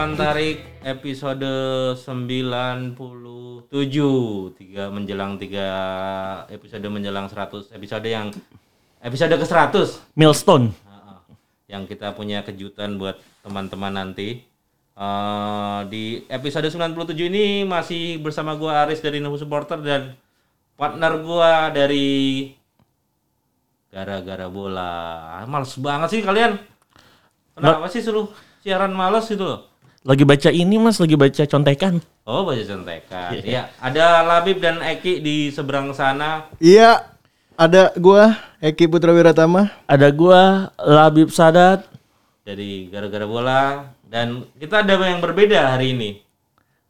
[0.00, 1.52] Umpan Tarik episode
[1.92, 2.96] 97
[4.56, 5.68] tiga menjelang tiga
[6.48, 8.32] episode menjelang 100 episode yang
[9.04, 10.72] episode ke 100 Milestone.
[11.68, 14.40] yang kita punya kejutan buat teman-teman nanti.
[14.96, 20.16] Eh, di episode 97 ini masih bersama gua Aris dari Novo Supporter dan
[20.80, 22.48] partner gua dari
[23.92, 25.44] gara-gara bola.
[25.44, 26.56] Males banget sih kalian.
[27.52, 28.32] Kenapa sih suruh
[28.64, 29.69] siaran males gitu loh
[30.00, 32.00] Lagi baca ini mas, lagi baca contekan.
[32.24, 33.36] Oh, baca contekan.
[33.44, 36.48] Iya, ada Labib dan Eki di seberang sana.
[36.56, 37.04] Iya,
[37.52, 38.32] ada gua
[38.64, 39.68] Eki Putra Wiratama.
[39.84, 41.84] Ada gua Labib Sadat.
[42.48, 46.10] Dari gara-gara bola dan kita ada yang berbeda hari ini.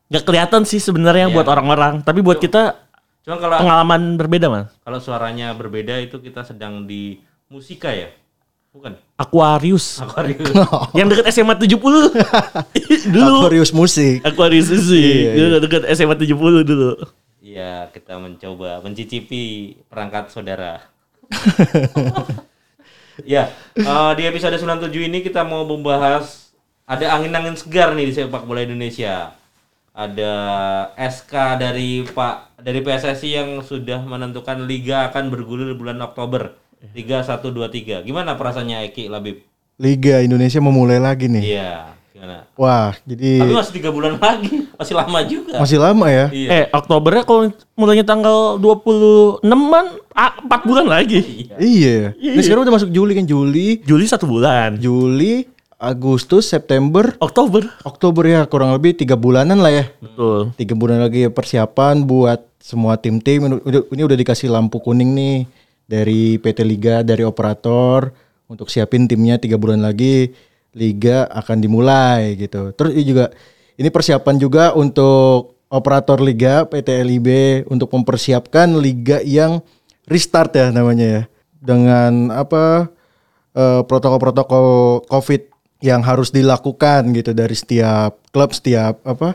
[0.07, 1.35] Gak kelihatan sih sebenarnya Iya.
[1.35, 2.79] buat orang-orang, tapi buat kita
[3.27, 4.71] Cuma kalau pengalaman berbeda mas.
[4.81, 7.19] kalau suaranya berbeda itu kita sedang di
[7.51, 8.07] musika ya.
[8.71, 8.95] Bukan.
[9.19, 9.99] Aquarius.
[9.99, 10.47] Aquarium.
[10.99, 11.75] yang dekat SMA 70.
[13.11, 13.39] dulu.
[13.43, 14.23] Aquarius musik.
[14.23, 15.27] Aquarius sih.
[15.27, 16.93] Iya, Dulu dekat SMA 70 dulu.
[17.43, 20.87] Iya, kita mencoba mencicipi perangkat saudara.
[23.27, 26.55] ya, eh, di episode 97 ini kita mau membahas
[26.87, 29.35] ada angin-angin segar nih di sepak bola Indonesia.
[29.91, 30.33] Ada
[30.95, 36.55] SK dari Pak dari PSSI yang sudah menentukan liga akan bergulir bulan Oktober.
[36.81, 38.01] Liga 1 2 3.
[38.03, 39.45] Gimana perasaannya Eki Labib?
[39.77, 41.45] Liga Indonesia memulai lagi nih.
[41.57, 41.73] Iya,
[42.13, 42.45] gimana?
[42.53, 45.57] Wah, jadi Tapi masih tiga bulan lagi, masih lama juga.
[45.57, 46.27] masih lama ya.
[46.29, 46.49] Iya.
[46.53, 51.49] Eh, Oktobernya kalau mulainya tanggal 26-an, ah, 4 bulan lagi.
[51.57, 52.13] Iya.
[52.17, 54.77] Ini sekarang udah masuk Juli kan Juli, Juli satu bulan.
[54.77, 57.65] Juli, Agustus, September, Oktober.
[57.85, 59.85] Oktober ya kurang lebih tiga bulanan lah ya.
[59.97, 60.53] Betul.
[60.57, 63.49] Tiga bulan lagi persiapan buat semua tim-tim.
[63.65, 65.37] Ini udah dikasih lampu kuning nih
[65.91, 68.15] dari PT Liga, dari operator
[68.47, 70.31] untuk siapin timnya tiga bulan lagi
[70.71, 72.71] liga akan dimulai gitu.
[72.79, 73.35] Terus ini juga
[73.75, 77.29] ini persiapan juga untuk operator liga PT LIB
[77.67, 79.63] untuk mempersiapkan liga yang
[80.07, 81.23] restart ya namanya ya
[81.59, 82.91] dengan apa
[83.55, 85.43] eh, protokol-protokol COVID
[85.81, 89.35] yang harus dilakukan gitu dari setiap klub, setiap apa,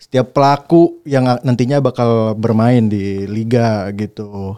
[0.00, 4.56] setiap pelaku yang nantinya bakal bermain di liga gitu.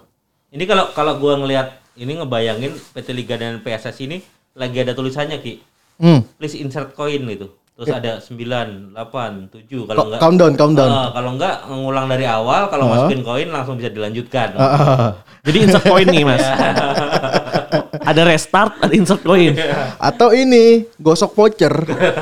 [0.54, 4.22] Ini kalau kalau gua ngelihat ini ngebayangin PT Liga dan PSS ini
[4.54, 5.58] lagi ada tulisannya Ki.
[5.98, 6.22] Hmm.
[6.38, 7.50] Please insert coin gitu.
[7.74, 10.90] Terus ada 9, 8, 7 kalau enggak countdown, countdown.
[10.94, 14.54] Ah, kalau enggak ngulang dari awal, kalau masukin koin langsung bisa dilanjutkan.
[14.54, 16.38] Ah, Jadi insert coin nih mas.
[18.04, 19.56] ada restart, ada insert coin.
[19.96, 21.72] Atau ini gosok voucher,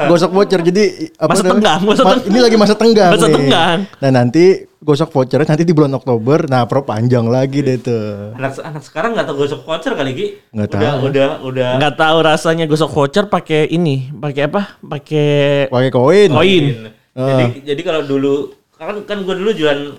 [0.06, 0.60] gosok voucher.
[0.62, 1.52] Jadi apa Masa namanya?
[1.52, 2.30] tenggang, masa Ma- tenggang.
[2.30, 3.10] Ini lagi masa tenggang.
[3.12, 3.34] Masa nih.
[3.34, 3.78] tenggang.
[3.98, 4.44] Nah nanti
[4.78, 6.46] gosok voucher nanti di bulan Oktober.
[6.46, 8.32] Nah pro panjang lagi deh tuh.
[8.34, 10.26] Anak anak sekarang nggak tahu gosok voucher kali Ki.
[10.50, 10.98] Nggak udah, tahu.
[11.10, 14.78] Udah udah Nggak tahu rasanya gosok voucher pakai ini, pakai apa?
[14.78, 16.30] Pakai Pakai koin.
[16.30, 16.64] koin.
[17.12, 18.34] Jadi jadi kalau dulu
[18.72, 19.94] kan kan gua dulu jualan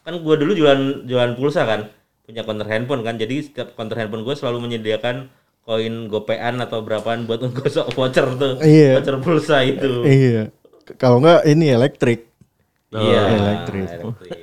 [0.00, 1.88] kan gua dulu jualan jualan pulsa kan
[2.30, 5.28] punya counter handphone kan jadi setiap counter handphone gua selalu menyediakan
[5.60, 8.96] koin gopean atau berapaan buat gosok voucher tuh Iya.
[8.96, 10.54] voucher pulsa itu Iya.
[10.94, 12.26] Kalau enggak ini elektrik.
[12.90, 13.86] iya elektrik.
[13.86, 14.42] elektrik.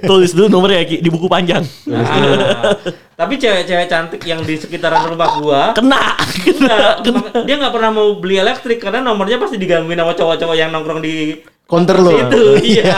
[0.08, 1.60] Tulis dulu nomornya Ki, di buku panjang.
[1.84, 2.72] Nah,
[3.12, 6.16] tapi cewek-cewek cantik yang di sekitaran rumah gua Kena.
[6.16, 6.72] Kena.
[7.04, 11.00] Nggak, dia nggak pernah mau beli elektrik karena nomornya pasti digangguin sama cowok-cowok yang nongkrong
[11.00, 11.36] di
[11.68, 12.10] Counter lo.
[12.10, 12.96] itu iya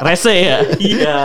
[0.00, 0.58] Rese ya.
[0.80, 1.16] iya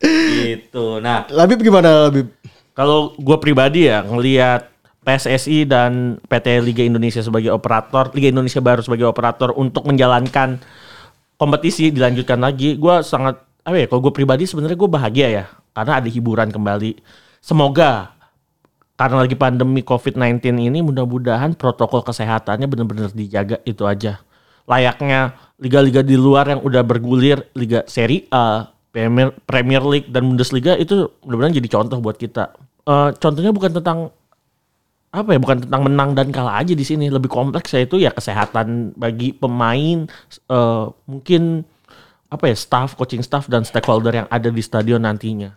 [0.00, 2.32] gitu nah Labib gimana Labib?
[2.72, 4.70] Kalau gue pribadi ya ngelihat
[5.04, 10.60] PSSI dan PT Liga Indonesia sebagai operator, Liga Indonesia baru sebagai operator untuk menjalankan
[11.40, 13.86] kompetisi dilanjutkan lagi, gue sangat apa ya?
[13.88, 17.00] Kalau gue pribadi sebenarnya gue bahagia ya karena ada hiburan kembali.
[17.40, 18.12] Semoga
[19.00, 24.20] karena lagi pandemi COVID-19 ini mudah-mudahan protokol kesehatannya benar-benar dijaga itu aja.
[24.68, 30.74] Layaknya liga-liga di luar yang udah bergulir, Liga Serie A, Premier, Premier League dan Bundesliga
[30.74, 32.54] itu mudah-mudahan jadi contoh buat kita.
[32.86, 34.10] Eh, contohnya bukan tentang
[35.10, 38.94] apa ya, bukan tentang menang dan kalah aja di sini, lebih kompleks yaitu ya kesehatan
[38.94, 41.66] bagi pemain, eh, mungkin
[42.30, 45.50] apa ya, staff, coaching staff dan stakeholder yang ada di stadion nantinya.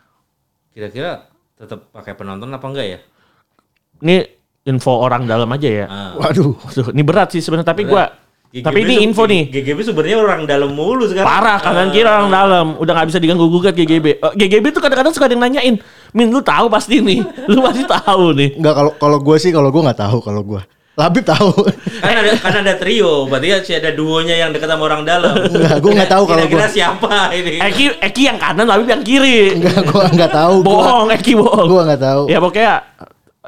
[0.73, 2.99] kira-kira tetap pakai penonton apa enggak ya
[4.01, 4.25] Ini
[4.65, 5.85] info orang dalam aja ya.
[5.85, 6.11] Ah.
[6.17, 6.57] Waduh.
[6.57, 8.09] Waduh, ini berat sih sebenarnya tapi gua
[8.53, 9.49] GGB Tapi ini info nih.
[9.49, 11.25] GGB sebenarnya orang dalam mulu sekarang.
[11.25, 14.21] Parah kanan kiri orang dalam, udah nggak bisa diganggu gugat GGB.
[14.21, 15.75] Eh, GGB tuh kadang-kadang suka ada yang nanyain,
[16.13, 18.53] Min lu tahu pasti nih, lu pasti tahu nih.
[18.53, 20.61] Enggak kalau kalau gue sih kalau gue nggak tahu kalau gue.
[20.93, 21.49] Labib tahu.
[22.05, 25.33] kan ada kan ada trio, berarti ya si ada duonya yang dekat sama orang dalam.
[25.33, 26.69] Enggak, gua nggak tahu kalau Kira-kira gua.
[26.69, 27.57] siapa ini?
[27.57, 29.57] Eki Eki yang kanan, tapi yang kiri.
[29.57, 30.55] Enggak gue nggak tahu.
[30.61, 31.65] Gua- Bohong, Eki bohong.
[31.65, 32.21] Gua nggak tahu.
[32.29, 32.73] Ya pokoknya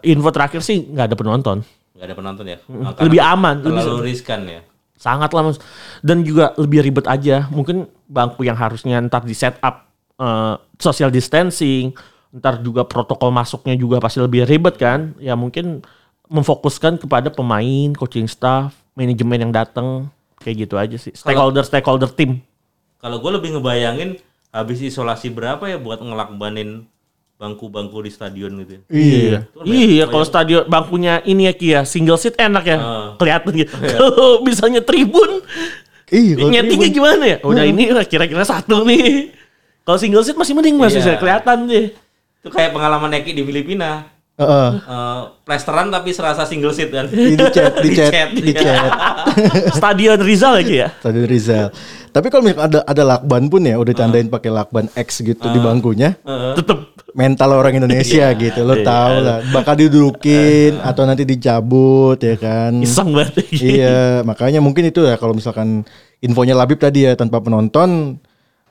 [0.02, 1.58] info terakhir sih nggak ada penonton.
[1.94, 2.58] Gak ada penonton ya?
[2.66, 2.82] Hmm.
[2.82, 4.62] Nah, karena Lebih aman, lebih Terlalu riskan ya.
[5.06, 5.62] Sangat lah mas.
[6.02, 7.46] Dan juga lebih ribet aja.
[7.54, 9.86] Mungkin bangku yang harusnya ntar di set up
[10.18, 11.94] eh, social distancing,
[12.34, 15.14] ntar juga protokol masuknya juga pasti lebih ribet kan.
[15.22, 15.86] Ya mungkin
[16.26, 20.10] memfokuskan kepada pemain, coaching staff, manajemen yang datang,
[20.42, 21.14] kayak gitu aja sih.
[21.14, 22.42] Stakeholder stakeholder tim.
[22.98, 24.18] Kalau gue lebih ngebayangin
[24.50, 26.90] habis isolasi berapa ya buat ngelakbanin
[27.36, 28.80] bangku-bangku di stadion gitu.
[28.80, 28.82] ya.
[28.88, 29.40] Iya.
[29.68, 32.78] Iya, kalau stadion bangkunya ini ya Ki ya, single seat enak ya.
[32.80, 33.08] Ah.
[33.20, 33.76] Kelihatan gitu.
[33.76, 35.44] Kalau misalnya tribun,
[36.08, 36.34] Iya.
[36.40, 37.38] kalau nyetingnya gimana ya?
[37.44, 39.36] Udah ini lah kira-kira satu nih.
[39.84, 41.08] Kalau single seat masih mending masih Iya.
[41.12, 41.86] bisa kelihatan deh.
[42.42, 44.15] Itu kayak pengalaman Eki di Filipina.
[44.36, 44.70] Heeh.
[44.84, 47.08] Eh, plesteran tapi serasa single seat kan.
[47.08, 48.60] Di chat, di chat, di iya.
[48.60, 48.92] chat.
[49.80, 50.92] Stadion Rizal lagi ya.
[51.00, 51.72] Stadion Rizal.
[52.12, 55.60] Tapi kalau misalkan ada ada lakban pun ya udah tandain pakai lakban X gitu di
[55.60, 56.20] bangkunya.
[56.56, 59.40] Tetep Mental orang Indonesia gitu, lo tau lah.
[59.56, 62.76] Bakal didudukin atau nanti dicabut ya kan.
[62.84, 63.40] iseng banget.
[63.56, 65.88] iya, makanya mungkin itu ya kalau misalkan
[66.20, 68.20] infonya Labib tadi ya tanpa penonton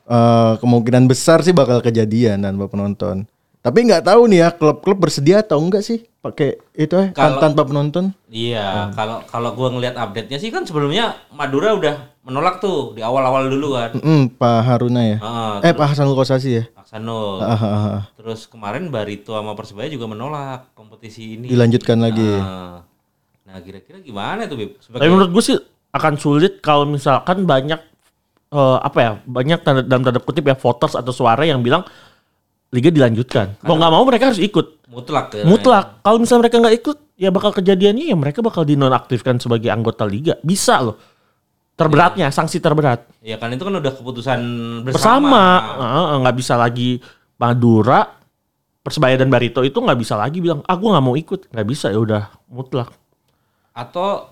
[0.05, 3.25] eh, kemungkinan besar sih bakal kejadian tanpa penonton.
[3.65, 7.41] Tapi nggak tahu nih ya klub-klub bersedia atau enggak sih pakai itu ya tan- Kalau-
[7.41, 8.13] tanpa penonton.
[8.29, 13.49] Iya, kalau kalau gua ngelihat update-nya sih kan sebelumnya Madura udah menolak tuh di awal-awal
[13.49, 13.97] dulu kan.
[13.97, 15.17] Mm, Pak Haruna ya.
[15.17, 16.63] Heeh, Eh Pak Hasanul Kosasi ya.
[16.77, 17.41] Aksanul.
[17.41, 18.03] Ah, ah, ah, ah.
[18.13, 21.49] Terus kemarin Barito sama Persebaya juga menolak kompetisi ini.
[21.49, 22.21] Dilanjutkan lagi.
[22.21, 22.85] Nah,
[23.45, 24.77] nah kira-kira gimana tuh Bib?
[24.77, 25.57] Tapi Sebagai menurut gue sih
[25.89, 27.81] akan sulit kalau misalkan banyak
[28.45, 31.81] eh, apa ya banyak tanda, dalam tanda kutip ya voters atau suara yang bilang
[32.73, 33.61] liga dilanjutkan.
[33.65, 34.85] Mau nggak mau mereka harus ikut.
[34.95, 35.43] mutlak ya.
[35.43, 35.99] Mutlak.
[35.99, 40.39] Kalau misalnya mereka nggak ikut, ya bakal kejadiannya ya mereka bakal dinonaktifkan sebagai anggota liga.
[40.39, 40.95] Bisa loh.
[41.75, 43.03] Terberatnya, sanksi terberat.
[43.19, 44.39] Ya kan itu kan udah keputusan
[44.87, 45.43] bersama.
[45.75, 47.03] Bersama, nggak bisa lagi
[47.35, 48.15] Madura,
[48.79, 51.51] Persebaya dan Barito itu nggak bisa lagi bilang, ah gue nggak mau ikut.
[51.51, 52.95] Nggak bisa ya udah mutlak.
[53.75, 54.31] Atau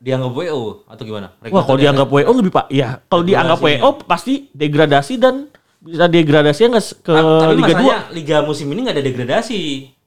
[0.00, 1.28] dianggap WO atau gimana?
[1.52, 3.60] Wah kalau dianggap WO lebih pak, ya kalau dianggap.
[3.60, 5.52] WO pasti degradasi dan
[5.82, 7.74] bisa degradasinya nggak se- ke Ta- tapi Liga 2.
[7.74, 9.60] masalahnya Liga musim ini nggak ada degradasi.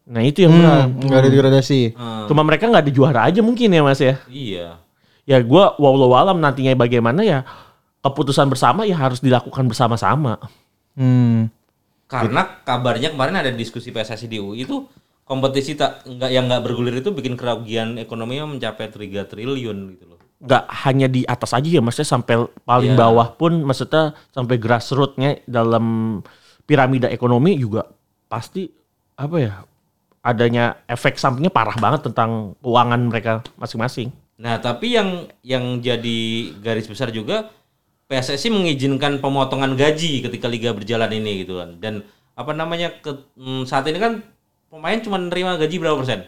[0.05, 0.53] Nah itu yang.
[0.53, 1.79] Hmm, nggak ada degradasi.
[1.93, 4.15] Hmm, Cuma mereka nggak ada juara aja mungkin ya mas ya.
[4.25, 4.79] iya.
[5.25, 7.41] Ya gue walau alam nantinya bagaimana ya
[7.99, 10.37] keputusan bersama ya harus dilakukan bersama-sama.
[10.93, 11.49] Hmm.
[12.05, 14.85] Karena kabarnya kemarin ada diskusi PSSI di UI itu
[15.25, 20.21] kompetisi tak nggak yang nggak bergulir itu bikin kerugian ekonominya mencapai 3 triliun gitu loh.
[20.35, 22.35] Nggak hanya di atas aja ya maksudnya sampai
[22.67, 22.99] paling Iya.
[22.99, 26.19] bawah pun maksudnya sampai grassrootsnya dalam
[26.67, 27.87] piramida ekonomi juga
[28.27, 28.67] pasti
[29.15, 29.63] apa ya
[30.25, 34.09] adanya efek sampingnya parah banget tentang keuangan mereka masing-masing.
[34.35, 36.19] Nah, tapi yang yang jadi
[36.59, 37.53] garis besar juga
[38.09, 41.77] PSSI mengizinkan pemotongan gaji ketika liga berjalan ini gitu kan.
[41.77, 42.03] Dan
[42.35, 44.19] apa namanya ke, hmm, saat ini kan
[44.67, 46.25] pemain cuma nerima gaji berapa persen?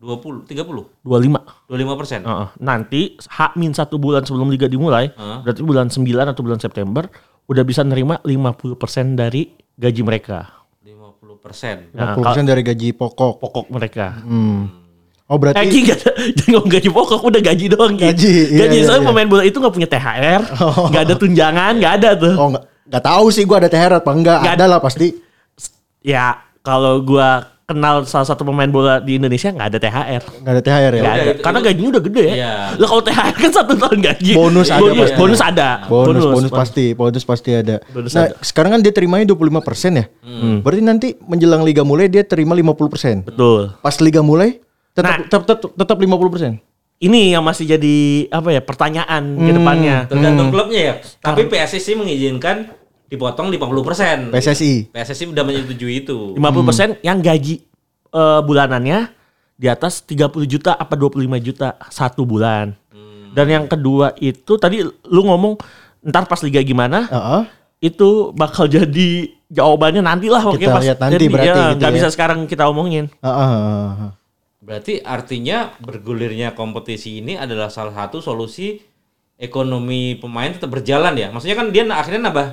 [0.00, 1.68] 20, 30, 25.
[1.68, 2.20] 25 persen.
[2.24, 2.48] Heeh.
[2.56, 5.38] Nanti H min satu bulan sebelum liga dimulai, Heeh.
[5.44, 7.04] berarti bulan 9 atau bulan September
[7.44, 10.64] udah bisa nerima 50% dari gaji mereka.
[10.80, 11.76] 50 persen.
[11.92, 13.32] Nah, 50% dari gaji pokok.
[13.44, 14.24] pokok mereka.
[14.24, 14.80] Hmm.
[15.30, 16.10] Oh Eh, berarti Ki, gak ada,
[16.42, 17.94] jangan gaji pokok, udah gaji doang.
[17.94, 18.08] Ki.
[18.08, 19.10] Gaji, iya, gaji iya, soalnya iya.
[19.14, 20.40] pemain bola itu nggak punya THR,
[20.90, 22.34] nggak ada tunjangan, nggak ada tuh.
[22.34, 24.38] oh nggak nggak tahu sih gua ada THR apa enggak.
[24.42, 25.08] Nggak Ada lah pasti.
[26.02, 30.22] Ya kalau gua kenal salah satu pemain bola di Indonesia nggak ada THR.
[30.42, 31.02] Nggak ada THR ya.
[31.02, 32.34] Nggak ada, itu- karena gajinya udah gede ya.
[32.34, 32.52] Iya.
[32.74, 34.32] Lah kalau THR kan satu tahun gaji.
[34.34, 35.18] Bonus ada bonus, pasti.
[35.22, 35.68] bonus ada.
[35.86, 37.76] Bonus, bonus, pasti, bonus pasti ada.
[37.94, 38.34] Bonus nah, ada.
[38.34, 38.42] Hmm.
[38.42, 40.04] sekarang kan dia terimanya 25% ya.
[40.60, 43.22] Berarti nanti menjelang liga mulai dia terima 50%.
[43.30, 43.70] Betul.
[43.78, 44.58] Pas liga mulai
[44.90, 45.18] tetap Nah.
[45.22, 46.58] tetap tetap, tetap 50%.
[47.00, 47.96] Ini yang masih jadi
[48.28, 49.96] apa ya pertanyaan ke depannya.
[50.04, 50.94] Tergantung klubnya ya.
[51.16, 52.76] Tapi PSSI mengizinkan
[53.10, 54.16] dipotong 50 persen.
[54.30, 54.94] PSSI.
[54.94, 56.38] PSSI udah menyetujui itu.
[56.38, 57.58] 50% yang gaji
[58.14, 59.10] eh, bulanannya
[59.58, 62.72] di atas 30 juta apa 25 juta satu bulan.
[63.30, 65.54] Dan yang kedua itu tadi lu ngomong
[66.10, 67.42] ntar pas liga gimana Heeh.
[67.92, 71.96] itu bakal jadi jawabannya nantilah oke Kita lihat nanti berarti ya, gitu nggak ya.
[72.00, 73.06] bisa sekarang kita omongin.
[73.22, 74.10] Heeh, heeh.
[74.60, 78.82] Berarti artinya bergulirnya kompetisi ini adalah salah satu solusi
[79.40, 81.30] ekonomi pemain tetap berjalan ya.
[81.32, 82.46] Maksudnya kan dia akhirnya nambah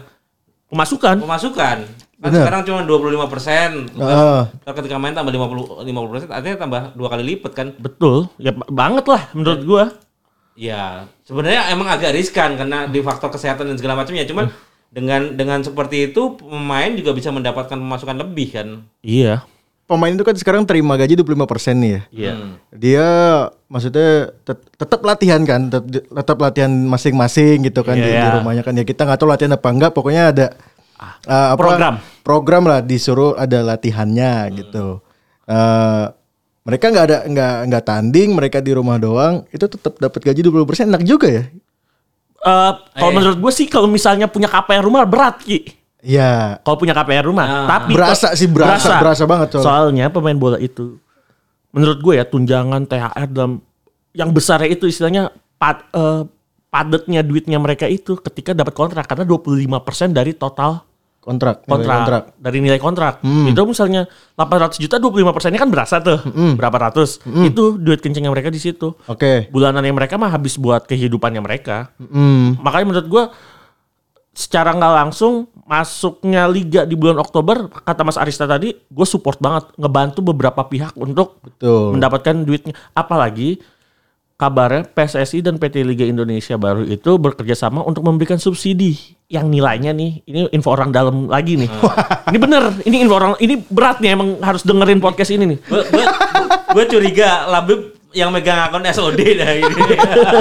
[0.67, 1.77] Pemasukan pemasukan.
[2.17, 2.41] Kan Bener.
[2.41, 3.69] sekarang cuma 25 persen.
[3.93, 4.41] Heeh.
[4.65, 7.67] Ketika main tambah 50 50 persen, artinya tambah dua kali lipat kan.
[7.77, 9.83] betul ya ba- banget lah menurut gua.
[10.57, 14.25] Ya, sebenarnya emang agak riskan karena di faktor kesehatan dan segala macamnya.
[14.25, 14.49] Cuman
[14.89, 18.67] dengan dengan seperti itu pemain juga bisa mendapatkan pemasukan lebih kan.
[19.05, 19.45] Iya.
[19.85, 22.01] Pemain itu kan sekarang terima gaji 25% nih ya.
[22.09, 22.33] Iya.
[22.73, 23.07] Dia
[23.67, 28.23] maksudnya tet- tetap latihan kan, tet- tetap latihan masing-masing gitu kan di, Iya.
[28.23, 28.83] di rumahnya kan ya.
[28.83, 30.45] Kita nggak tahu latihan apa enggak, pokoknya ada
[31.27, 31.93] uh, apa, program.
[32.21, 35.03] program lah disuruh ada latihannya gitu.
[35.43, 36.11] Uh,
[36.63, 40.87] mereka nggak ada nggak nggak tanding, mereka di rumah doang, itu tetap dapat gaji 20%
[40.87, 41.43] enak juga ya.
[42.37, 45.63] Eh, kalau menurut gue sih kalau misalnya punya KPR rumah berat Ki.
[45.99, 46.61] Iya.
[46.61, 49.65] Kalau punya KPR rumah, tapi Berasa sih, berasa- berasa banget soalnya.
[49.65, 50.99] Soalnya pemain bola itu
[51.77, 53.61] menurut gue ya tunjangan THR dalam
[54.17, 55.29] yang besarnya itu istilahnya
[55.61, 56.25] pad, eh,
[56.73, 60.81] padatnya duitnya mereka itu ketika dapat kontrak karena 25% dari total
[61.27, 62.23] Kontrak, nilai kontrak, kontrak.
[62.39, 63.13] dari nilai kontrak.
[63.19, 63.51] Hmm.
[63.51, 64.07] Itu misalnya
[64.39, 66.23] 800 juta 25 persennya kan berasa tuh.
[66.55, 67.19] Berapa ratus?
[67.43, 68.95] Itu duit kencengnya mereka di situ.
[69.11, 69.51] Oke.
[69.51, 71.91] Bulanannya mereka mah habis buat kehidupannya mereka.
[71.99, 72.55] Hmm.
[72.63, 73.23] Makanya menurut gua
[74.37, 79.73] secara nggak langsung masuknya liga di bulan Oktober kata Mas Arista tadi gue support banget
[79.81, 81.97] ngebantu beberapa pihak untuk Betul.
[81.97, 82.77] mendapatkan duitnya.
[82.93, 83.57] Apalagi
[84.37, 89.89] kabarnya PSSI dan PT Liga Indonesia baru itu bekerja sama untuk memberikan subsidi yang nilainya
[89.97, 91.67] nih ini info orang dalam lagi nih.
[92.29, 95.59] Ini bener ini info orang ini berat nih emang harus dengerin podcast ini nih.
[95.63, 95.81] Gue
[96.75, 99.83] gue curiga Labib yang megang akun SOD dah ini.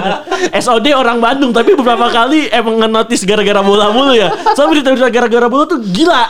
[0.65, 4.33] SOD orang Bandung tapi beberapa kali emang ngenotis gara-gara bola mulu ya.
[4.57, 6.25] Soalnya berita-berita gara-gara bola tuh gila.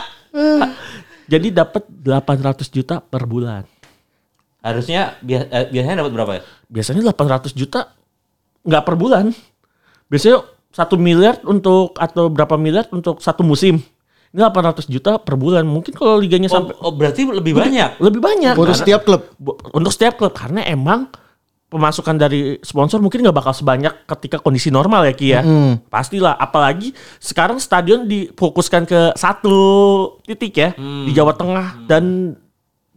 [1.27, 3.63] Jadi dapat 800 juta per bulan.
[4.59, 6.41] Harusnya eh, biasanya dapat berapa ya?
[6.67, 7.95] Biasanya 800 juta
[8.63, 9.31] nggak per bulan.
[10.07, 13.79] Biasanya satu miliar untuk atau berapa miliar untuk satu musim.
[14.27, 15.63] Ini 800 juta per bulan.
[15.63, 17.95] Mungkin kalau liganya Oh, sampai oh, berarti lebih banyak.
[18.03, 18.53] lebih banyak.
[18.55, 19.21] Untuk Karena- setiap klub.
[19.71, 21.07] Untuk setiap klub karena emang
[21.67, 25.41] pemasukan dari sponsor mungkin nggak bakal sebanyak ketika kondisi normal ya Ki ya.
[25.87, 29.55] Pastilah apalagi sekarang stadion difokuskan ke satu
[30.23, 32.35] titik ya di Jawa Tengah dan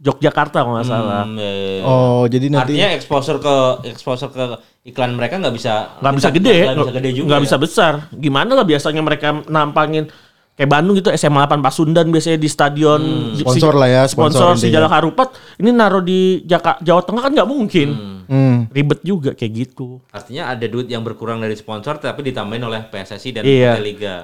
[0.01, 1.29] Yogyakarta kalau nggak salah.
[1.29, 1.83] Hmm, ya, ya, ya.
[1.85, 4.45] Oh, jadi nanti Artinya exposure ke exposure ke
[4.89, 7.25] iklan mereka nggak bisa Nggak bisa gede, nggak bisa gede juga.
[7.29, 7.45] nggak ya?
[7.45, 7.93] bisa besar.
[8.09, 10.09] Gimana lah biasanya mereka nampangin
[10.53, 13.01] kayak Bandung gitu SMA 8 Pasundan biasanya di stadion
[13.33, 14.69] di- Sponsor lah ya, sponsor, sponsor si.
[14.69, 17.89] Jalak Harupat ini naruh di Jaka, Jawa Tengah kan nggak mungkin
[18.23, 18.57] Hmm.
[18.69, 23.29] ribet juga kayak gitu Artinya ada duit yang berkurang dari sponsor tapi ditambahin oleh PSSI
[23.31, 23.75] dan Iya.
[23.77, 24.15] Liga.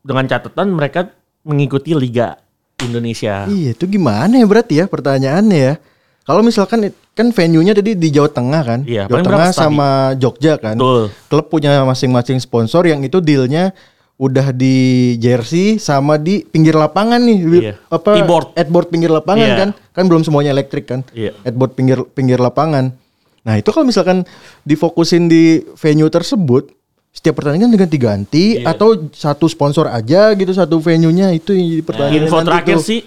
[0.00, 1.12] dengan catatan mereka
[1.42, 2.40] mengikuti Liga
[2.78, 3.44] Indonesia.
[3.44, 5.74] Iya, itu gimana ya berarti ya pertanyaannya ya.
[6.20, 8.80] Kalau misalkan kan venue-nya tadi di Jawa Tengah kan?
[8.82, 10.76] Iya, Jawa Tengah sama Jogja kan.
[10.76, 11.12] Betul.
[11.26, 13.76] Klub punya masing-masing sponsor yang itu dealnya
[14.20, 14.76] udah di
[15.16, 17.38] jersey sama di pinggir lapangan nih.
[17.40, 17.74] Iya.
[17.88, 18.52] Apa E-board.
[18.52, 19.56] headboard pinggir lapangan Iya.
[19.56, 19.70] kan?
[19.90, 21.00] Kan belum semuanya elektrik kan?
[21.10, 21.32] Iya.
[21.40, 22.92] Headboard pinggir pinggir lapangan.
[23.40, 24.28] Nah, itu kalau misalkan
[24.62, 26.68] difokusin di venue tersebut
[27.10, 28.70] setiap pertandingan diganti-ganti Iya.
[28.70, 32.84] atau satu sponsor aja gitu satu venue-nya itu yang jadi pertanyaan Info nanti terakhir tuh.
[32.84, 33.00] sih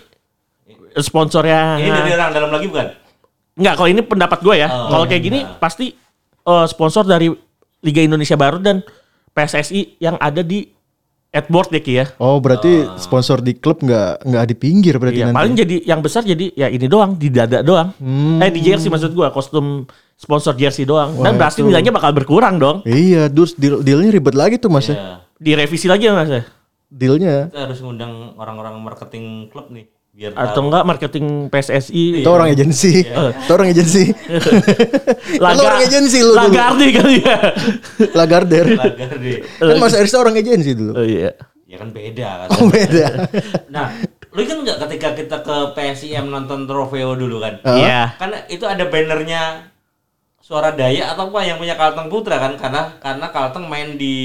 [0.96, 2.88] sponsornya Ini dari orang dalam lagi bukan?
[3.54, 4.68] Enggak, kalau ini pendapat gue ya.
[4.90, 5.94] kalau kayak gini pasti
[6.44, 7.30] eh, sponsor dari
[7.80, 8.82] Liga Indonesia Baru dan
[9.30, 10.73] PSSI yang ada di
[11.34, 12.06] Adboard ya Ki ya.
[12.22, 15.38] Oh berarti sponsor di klub nggak nggak di pinggir berarti Iya, nanti.
[15.42, 17.90] paling jadi yang besar jadi ya ini doang di dada doang.
[18.38, 21.18] Eh di jersey maksud gua, kostum sponsor jersey doang.
[21.18, 21.68] Dan Wah, berarti itu.
[21.68, 22.86] nilainya bakal berkurang dong.
[22.86, 24.94] Iya, terus deal dealnya ribet lagi tuh mas ya.
[24.94, 25.06] Ya.
[25.36, 26.46] Direvisi lagi ya Mas ya?
[26.88, 27.50] Dealnya.
[27.50, 30.66] Kita harus ngundang orang-orang marketing klub nih biar Atau tahu.
[30.70, 32.22] enggak marketing PSSI.
[32.22, 33.02] Itu orang agensi.
[33.02, 34.04] Itu orang agensi.
[35.42, 36.54] Kan lu orang agensi lu dulu.
[36.54, 37.38] Lagarde kali ya.
[38.14, 38.66] Lagarder.
[38.78, 39.34] Lagarde.
[39.58, 40.94] kan Mas Arista orang agensi dulu.
[40.94, 41.34] Oh iya.
[41.66, 42.48] Ya kan beda kan.
[42.54, 43.08] Oh beda.
[43.74, 43.90] Nah,
[44.30, 47.58] lu kan nggak ketika kita ke PSIM nonton Trofeo dulu kan?
[47.66, 48.14] Iya.
[48.16, 49.74] Kan itu ada bannernya
[50.38, 52.54] suara Dayak atau apa yang punya Kalteng Putra kan?
[52.56, 54.16] Karena karena Kalteng main di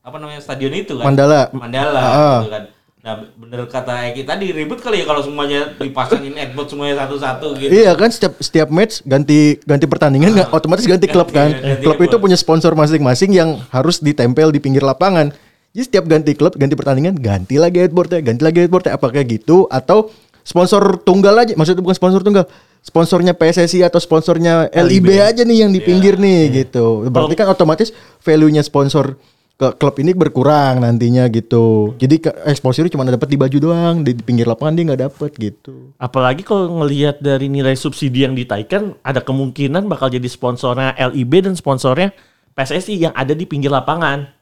[0.00, 1.08] apa namanya stadion itu kan?
[1.08, 1.48] Mandala.
[1.52, 2.38] Mandala Ah.
[2.40, 2.64] gitu kan.
[3.00, 7.72] Nah, bener kata Eki tadi ribet kali ya kalau semuanya dipasangin adbot semuanya satu-satu gitu.
[7.72, 11.48] Iya kan setiap setiap match ganti ganti pertandingan nggak otomatis ganti klub kan.
[11.48, 15.32] ganti Klub itu punya sponsor masing-masing yang harus ditempel di pinggir lapangan.
[15.72, 18.92] Jadi setiap ganti klub ganti pertandingan ganti lagi headboardnya, ganti lagi headboardnya.
[18.92, 20.12] Apakah gitu atau
[20.44, 21.56] sponsor tunggal aja?
[21.56, 22.44] Maksudnya bukan sponsor tunggal,
[22.84, 27.08] sponsornya PSSI atau sponsornya LIB aja nih yang di pinggir nih gitu.
[27.08, 29.16] Berarti kan otomatis value-nya sponsor
[29.60, 31.92] ke klub ini berkurang nantinya gitu.
[32.00, 35.30] Jadi ke- exposure cuma dapat di baju doang, di, di pinggir lapangan dia nggak dapet
[35.36, 35.92] gitu.
[36.00, 41.52] Apalagi kalau ngelihat dari nilai subsidi yang ditaikan, ada kemungkinan bakal jadi sponsornya LIB dan
[41.60, 42.16] sponsornya
[42.56, 44.32] PSSI yang ada di pinggir lapangan.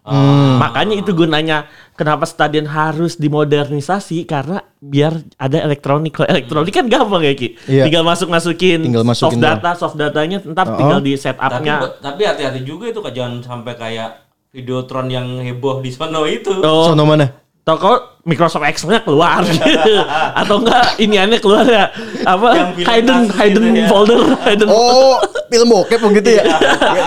[0.62, 1.66] Makanya itu gunanya
[1.98, 6.14] kenapa stadion harus dimodernisasi karena biar ada elektronik.
[6.14, 7.58] Kalau elektronik kan gampang ya Ki.
[7.66, 7.90] Iya.
[7.90, 11.98] Tinggal masuk masukin, Tinggal soft masukin data, soft datanya ntar tinggal di setupnya.
[11.98, 16.50] tapi hati-hati juga itu Kak jangan sampai kayak Videotron yang heboh di sono itu.
[16.58, 17.28] Oh, Sono mana?
[17.60, 19.44] toko Microsoft Excel-nya keluar
[20.40, 21.92] atau enggak iniannya keluar ya
[22.24, 23.86] apa hidden hidden itu ya.
[23.86, 26.48] folder hidden Oh, film bokep begitu ya?
[26.48, 26.56] Ya,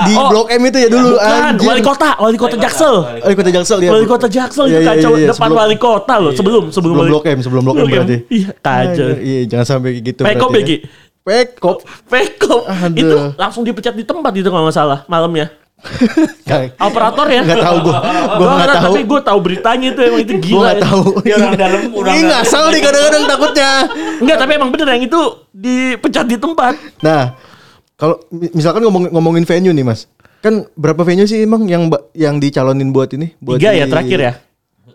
[0.05, 0.29] Di Oh.
[0.29, 1.65] Blok M itu ya dulu Bukan, anjir.
[1.65, 2.93] wali kota, wali kota Jaksel.
[2.93, 3.89] wali Oh, kota Jaksel ya.
[3.89, 6.93] Wali kota Jaksel Iya, itu iya, kacau iya, depan sebelum- wali kota loh, sebelum sebelum,
[6.93, 8.17] Sebelum Blok M, sebelum Blok M berarti.
[8.29, 9.07] Iya, kacau.
[9.17, 10.21] Iya, jangan sampai gitu.
[10.21, 10.77] Pekop berarti ya, Ki?
[11.21, 11.77] Pekop.
[12.05, 12.62] Pekop
[12.93, 15.50] itu langsung dipecat di tempat itu kalau nggak salah malamnya.
[16.78, 17.42] Operator ya?
[17.42, 17.98] Nggak tahu gua.
[17.98, 18.86] Gua Gua nggak tahu.
[18.88, 20.60] Tapi gue tahu beritanya itu emang itu gila.
[20.62, 20.82] nggak ya.
[20.84, 21.04] tahu.
[21.22, 22.32] Dia orang dalam, orang Ini dalam.
[22.32, 23.72] ngasal nih kadang-kadang takutnya.
[24.20, 25.22] Enggak, tapi emang bener yang itu
[25.52, 26.74] dipecat di tempat.
[27.02, 27.24] Nah,
[27.96, 30.06] kalau mi- misalkan ngomong, ngomongin venue nih, Mas.
[30.40, 33.34] Kan berapa venue sih emang yang yang dicalonin buat ini?
[33.38, 34.34] Buat Tiga ya di- terakhir ya.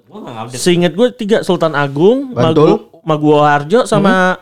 [0.06, 0.60] Gua nggak update.
[0.60, 2.78] Seingat gue tiga Sultan Agung, Bantul.
[3.02, 4.38] Magu, Maguwo Harjo sama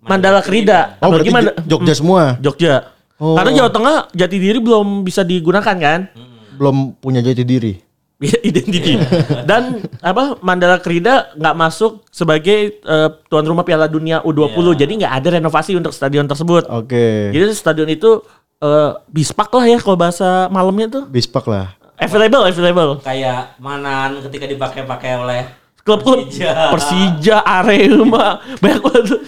[0.00, 0.96] Mandala Krida.
[0.98, 1.32] Oh, berarti
[1.64, 2.36] Jogja semua.
[2.40, 2.91] Jogja.
[3.22, 3.38] Oh.
[3.38, 6.10] Karena Jawa Tengah jati diri belum bisa digunakan kan?
[6.58, 7.74] Belum punya jati diri.
[8.22, 8.94] Iya, identiti.
[9.42, 14.78] Dan apa Mandala Krida nggak masuk sebagai eh, tuan rumah Piala Dunia U20.
[14.78, 16.70] Jadi nggak ada renovasi untuk stadion tersebut.
[16.70, 17.34] Oke.
[17.34, 18.22] Jadi stadion itu
[18.62, 21.04] eh, bispak lah ya kalau bahasa malamnya tuh.
[21.10, 21.74] Bispak lah.
[21.98, 23.02] Available, available.
[23.02, 25.42] Kayak manan ketika dipakai-pakai oleh
[25.82, 26.70] Klub-klub Persija.
[26.70, 29.18] Persija, Arema, banyak banget.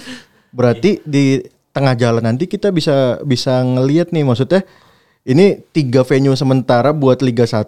[0.54, 1.42] Berarti di
[1.74, 4.62] tengah jalan nanti kita bisa bisa ngelihat nih maksudnya
[5.22, 7.66] ini tiga venue sementara buat Liga 1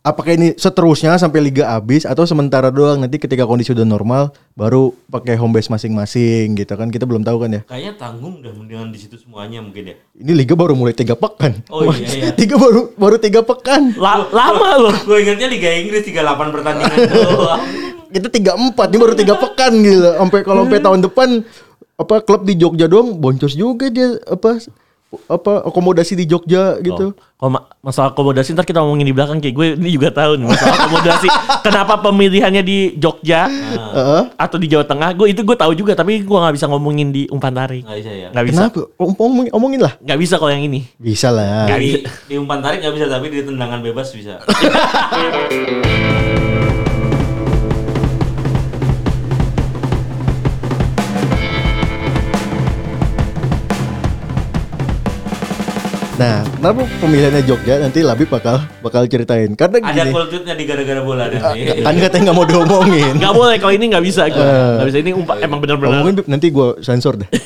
[0.00, 4.96] apakah ini seterusnya sampai liga habis atau sementara doang nanti ketika kondisi udah normal baru
[5.06, 8.88] pakai home base masing-masing gitu kan kita belum tahu kan ya Kayaknya tanggung dah mendingan
[8.88, 9.96] di situ semuanya mungkin ya.
[10.16, 12.28] ini liga baru mulai tiga pekan Oh iya, iya.
[12.32, 14.94] tiga baru baru tiga pekan La- lama loh.
[15.04, 16.16] Gue ingatnya Liga Inggris 38
[16.48, 17.60] pertandingan doang.
[18.08, 21.28] kita tiga empat ini baru tiga pekan gitu sampai kalau sampai tahun depan
[22.00, 24.56] apa klub di Jogja doang boncos juga dia apa
[25.26, 29.54] apa akomodasi di Jogja gitu Kalau ma- masalah akomodasi ntar kita ngomongin di belakang kayak
[29.56, 31.28] gue ini juga tahu nih masalah akomodasi.
[31.66, 34.22] Kenapa pemilihannya di Jogja Heeh.
[34.36, 35.16] atau di Jawa Tengah?
[35.16, 37.88] Gue itu gue tahu juga tapi gue nggak bisa ngomongin di umpan tarik.
[37.88, 38.28] Nggak bisa ya.
[38.28, 38.62] Nggak bisa.
[38.68, 38.80] Kenapa?
[39.00, 39.92] Om- Omongin, omongin lah.
[40.04, 40.84] Nggak bisa kalau yang ini.
[41.00, 41.64] Bisa lah.
[41.64, 42.12] Di, bisa.
[42.28, 44.36] di umpan tarik nggak bisa tapi di tendangan bebas bisa.
[56.20, 59.56] Nah, kenapa pemilihannya Jogja nanti Labib bakal bakal ceritain.
[59.56, 61.80] Karena Ada gini, kultutnya di gara-gara bola nanti.
[61.80, 63.14] kan katanya nggak mau diomongin.
[63.16, 64.36] Nggak boleh kalau ini nggak bisa gue.
[64.44, 66.04] Nggak bisa ini umpan emang benar-benar.
[66.04, 67.28] Bib, nanti gue sensor deh.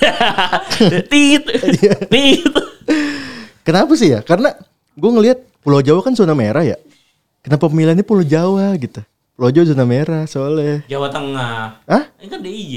[1.07, 1.47] Tit,
[2.11, 2.43] tit.
[3.63, 4.27] Kenapa sih ya?
[4.27, 4.51] Karena
[4.99, 6.75] gue ngelihat Pulau Jawa kan zona merah ya.
[7.47, 9.07] Kenapa pemilihannya Pulau Jawa gitu?
[9.39, 10.83] Pulau Jawa zona merah soalnya.
[10.91, 11.79] Jawa Tengah.
[11.87, 12.05] Hah?
[12.19, 12.75] Ini kan DIY.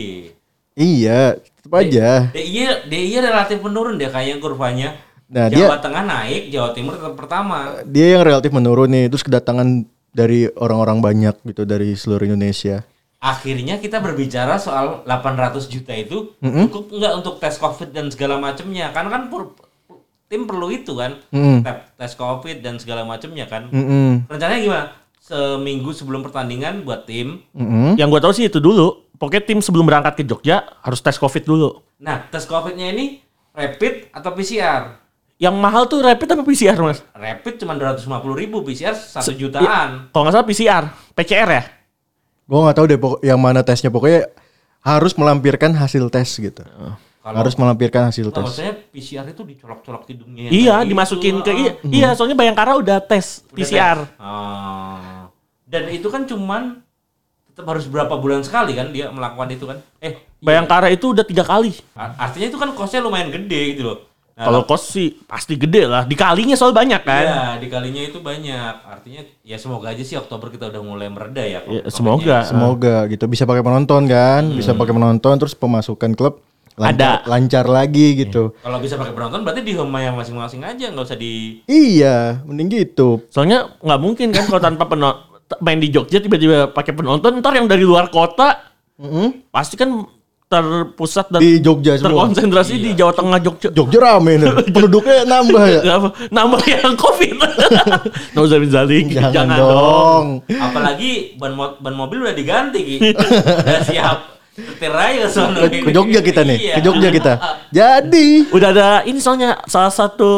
[0.78, 2.30] Iya, tetap aja.
[2.38, 4.90] DIY DIY relatif menurun deh kayaknya kurvanya.
[5.28, 7.84] Nah, Jawa dia Tengah naik, Jawa Timur tetap pertama.
[7.84, 9.06] dia yang relatif menurun nih.
[9.08, 12.82] Terus kedatangan dari orang-orang banyak gitu dari seluruh Indonesia.
[13.18, 18.94] Akhirnya kita berbicara soal 800 juta itu cukup nggak untuk tes covid dan segala macamnya?
[18.94, 19.58] Karena kan pur-
[20.28, 21.60] tim perlu itu kan, Mm-mm.
[21.60, 23.68] Tes- tes covid dan segala macamnya kan.
[23.68, 24.28] Mm-mm.
[24.28, 24.86] Rencananya gimana?
[25.18, 27.44] Seminggu sebelum pertandingan buat tim.
[27.52, 27.96] Mm-mm.
[27.96, 29.04] Yang gue tahu sih itu dulu.
[29.18, 31.82] Pokoknya tim sebelum berangkat ke Jogja harus tes COVID dulu.
[31.98, 33.18] Nah, tes covidnya ini
[33.50, 35.07] rapid atau PCR?
[35.38, 37.06] Yang mahal tuh rapid apa PCR mas?
[37.12, 40.10] Rapid cuma 250 ribu, PCR 1 jutaan.
[40.10, 41.63] Kalau nggak salah PCR, PCR ya.
[42.43, 44.34] Gue nggak tahu deh pokok- yang mana tesnya pokoknya
[44.80, 46.63] harus melampirkan hasil tes gitu.
[47.21, 48.39] Kalau harus melampirkan hasil tes.
[48.39, 50.47] maksudnya PCR itu dicolok-colok hidungnya.
[50.47, 51.43] Iya, Kayak dimasukin gitu.
[51.43, 51.91] ke iya, Ah.
[51.91, 53.97] iya, soalnya Bayangkara udah tes Udah PCR.
[54.00, 54.15] tes.
[54.17, 55.28] Ah.
[55.62, 56.82] Dan itu kan cuman
[57.45, 59.78] tetap harus berapa bulan sekali kan dia melakukan itu kan?
[60.00, 60.17] Eh, iya.
[60.39, 61.76] Bayangkara itu udah tiga kali.
[61.93, 64.07] Artinya itu kan kosnya lumayan gede gitu loh.
[64.38, 66.06] Nah, Kalau kos sih pasti gede lah.
[66.06, 67.26] Dikalinya soal banyak kan.
[67.26, 68.86] Iya, dikalinya itu banyak.
[68.86, 71.65] Artinya ya semoga aja sih Oktober kita udah mulai mereda ya.
[71.65, 72.45] Ya, semoga.
[72.45, 76.45] Semoga gitu bisa pakai penonton kan, bisa pakai penonton terus pemasukan klub
[76.78, 77.26] lancar, Ada.
[77.26, 78.54] lancar lagi gitu.
[78.62, 82.69] Kalau bisa pakai penonton berarti di home yang masing-masing aja nggak usah di Iya, mending
[82.69, 83.26] gitu.
[83.34, 85.26] Soalnya nggak mungkin kan kalau tanpa penonton
[85.65, 88.69] main di Jogja tiba-tiba pakai penonton ntar yang dari luar kota
[89.02, 89.50] Mm-mm.
[89.50, 89.89] pasti kan
[90.48, 92.24] terpusat dan Di Jogja semua.
[92.24, 93.70] terkonsentrasi di Jawa Tengah Jogja.
[93.70, 95.82] Jogja rame nih, penduduknya nambah ya.
[95.86, 97.36] Nambah, nambah yang covid.
[98.32, 99.06] Nggak usah zaling.
[99.12, 99.68] Jangan, Jangan, dong.
[99.68, 100.26] dong.
[100.58, 102.96] apalagi ban, mo- ban mobil udah diganti Ki.
[103.68, 104.18] udah siap.
[104.58, 106.74] Setir aja ke sono Ke, ke Jogja kita nih, Iya.
[106.74, 107.34] ke Jogja kita.
[107.70, 110.32] Jadi, Udah ada ini soalnya salah satu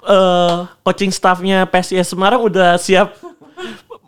[0.00, 3.12] eh, coaching staffnya PSIS Semarang udah siap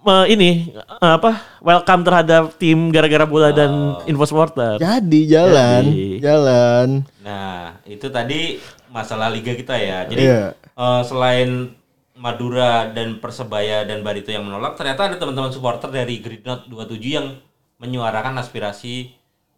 [0.00, 3.70] me- ini eh, apa welcome terhadap tim gara-gara bola dan
[4.04, 4.76] info supporter.
[4.76, 6.08] Jadi jalan, Jadi.
[6.18, 6.88] jalan.
[7.20, 8.56] Nah, itu tadi
[8.88, 10.04] masalah liga kita ya.
[10.04, 10.42] Jadi Iya.
[10.56, 11.76] eh, selain
[12.14, 17.00] Madura dan Persebaya dan Barito yang menolak, ternyata ada teman-teman supporter dari Green Note 27
[17.10, 17.26] yang
[17.76, 19.08] menyuarakan aspirasi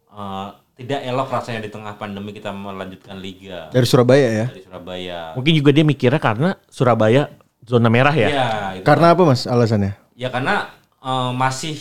[0.09, 4.45] eh, tidak elok rasanya di tengah pandemi kita melanjutkan liga Dari Surabaya ya.
[4.47, 5.19] dari Surabaya.
[5.33, 7.29] Mungkin juga dia mikirnya karena Surabaya
[7.61, 8.27] zona merah ya.
[8.27, 8.83] Iya, itu.
[8.83, 9.93] Karena apa mas alasannya?
[10.13, 10.69] Ya karena
[11.01, 11.77] eh, masih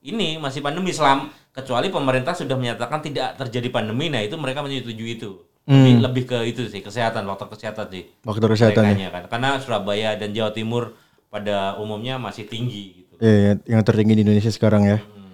[0.00, 5.18] ini masih pandemi selam kecuali pemerintah sudah menyatakan tidak terjadi pandemi, nah itu mereka menyetujui
[5.20, 5.44] itu.
[5.70, 8.04] Lebih, lebih ke itu sih kesehatan, faktor kesehatan sih.
[8.26, 8.90] Faktor kesehatan ya.
[8.90, 9.22] Merekanya kan.
[9.30, 10.98] Karena Surabaya dan Jawa Timur
[11.30, 13.14] pada umumnya masih tinggi gitu.
[13.22, 14.98] Iya, yang tertinggi di Indonesia sekarang ya.
[14.98, 15.30] Hmm.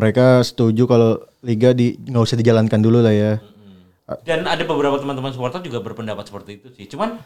[0.00, 3.36] Mereka setuju kalau liga di nggak usah dijalankan dulu lah ya.
[4.24, 6.86] Dan ada beberapa teman-teman supporter juga berpendapat seperti itu sih.
[6.88, 7.20] Cuman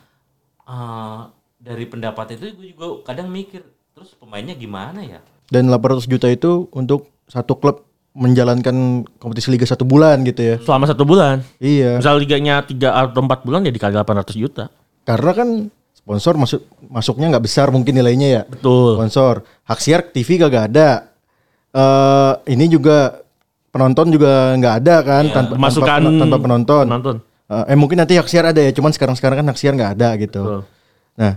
[0.66, 1.18] eh,
[1.60, 3.62] dari pendapat itu gue juga kadang mikir,
[3.92, 5.20] terus pemainnya gimana ya?
[5.50, 10.56] Dan 800 juta itu untuk satu klub menjalankan kompetisi liga satu bulan gitu ya.
[10.62, 11.42] Selama satu bulan.
[11.58, 11.98] Iya.
[11.98, 14.64] Misal liganya 3 atau 4 bulan ya dikali 800 juta.
[15.02, 15.48] Karena kan
[15.94, 18.42] sponsor masuk masuknya nggak besar mungkin nilainya ya.
[18.46, 18.98] Betul.
[18.98, 19.46] Sponsor.
[19.62, 20.90] Hak siar TV kagak ada.
[21.70, 23.22] eh ini juga
[23.70, 26.84] penonton juga nggak ada kan tanpa, tanpa, Masukan pen- tanpa penonton.
[26.90, 27.16] Penonton.
[27.46, 29.92] Eh, eh mungkin nanti hak siar ada ya, cuman sekarang sekarang kan hak siar nggak
[29.94, 30.42] ada gitu.
[30.42, 30.60] Betul.
[31.14, 31.32] Nah,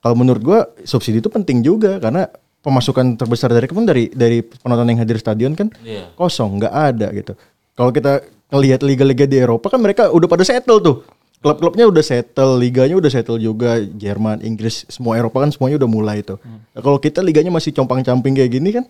[0.00, 2.28] kalau menurut gua subsidi itu penting juga karena
[2.60, 6.10] pemasukan terbesar dari pun dari dari penonton yang hadir stadion kan Iya.
[6.18, 7.32] kosong, nggak ada gitu.
[7.78, 10.96] Kalau kita ngelihat liga-liga di Eropa kan mereka udah pada settle tuh.
[11.36, 16.18] Klub-klubnya udah settle, liganya udah settle juga, Jerman, Inggris, semua Eropa kan semuanya udah mulai
[16.24, 16.40] tuh.
[16.42, 18.84] Nah, kalau kita liganya masih compang-camping kayak gini kan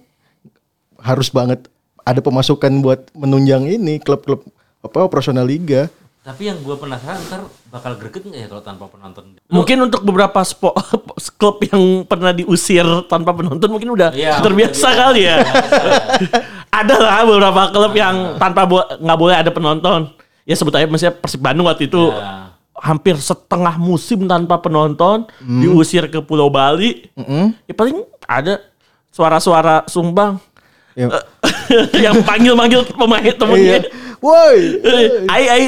[1.02, 1.68] harus banget
[2.06, 4.46] ada pemasukan buat menunjang ini klub-klub
[4.80, 5.90] apa operasional liga.
[6.26, 7.38] Tapi yang gue penasaran ntar
[7.70, 9.38] bakal greget nggak ya kalau tanpa penonton?
[9.46, 10.74] Mungkin untuk beberapa spo,
[11.38, 15.36] klub yang pernah diusir tanpa penonton mungkin udah Iya, terbiasa udah kali ya.
[16.82, 20.10] ada lah beberapa klub yang tanpa bo- nggak boleh ada penonton.
[20.42, 22.50] Ya sebut aja misalnya Persib Bandung waktu itu Ya.
[22.74, 27.06] hampir setengah musim tanpa penonton diusir ke Pulau Bali.
[27.62, 28.66] Ya paling ada
[29.08, 30.42] suara-suara sumbang
[30.96, 31.12] Ya.
[32.02, 33.84] yang panggil-panggil pemain temennya.
[33.84, 33.90] Iya.
[34.18, 34.58] Woi.
[35.26, 35.62] Ai ai.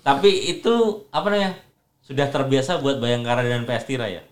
[0.00, 0.74] Tapi itu
[1.08, 1.52] apa namanya?
[2.00, 4.22] Sudah terbiasa buat Bayangkara dan PS Tira ya?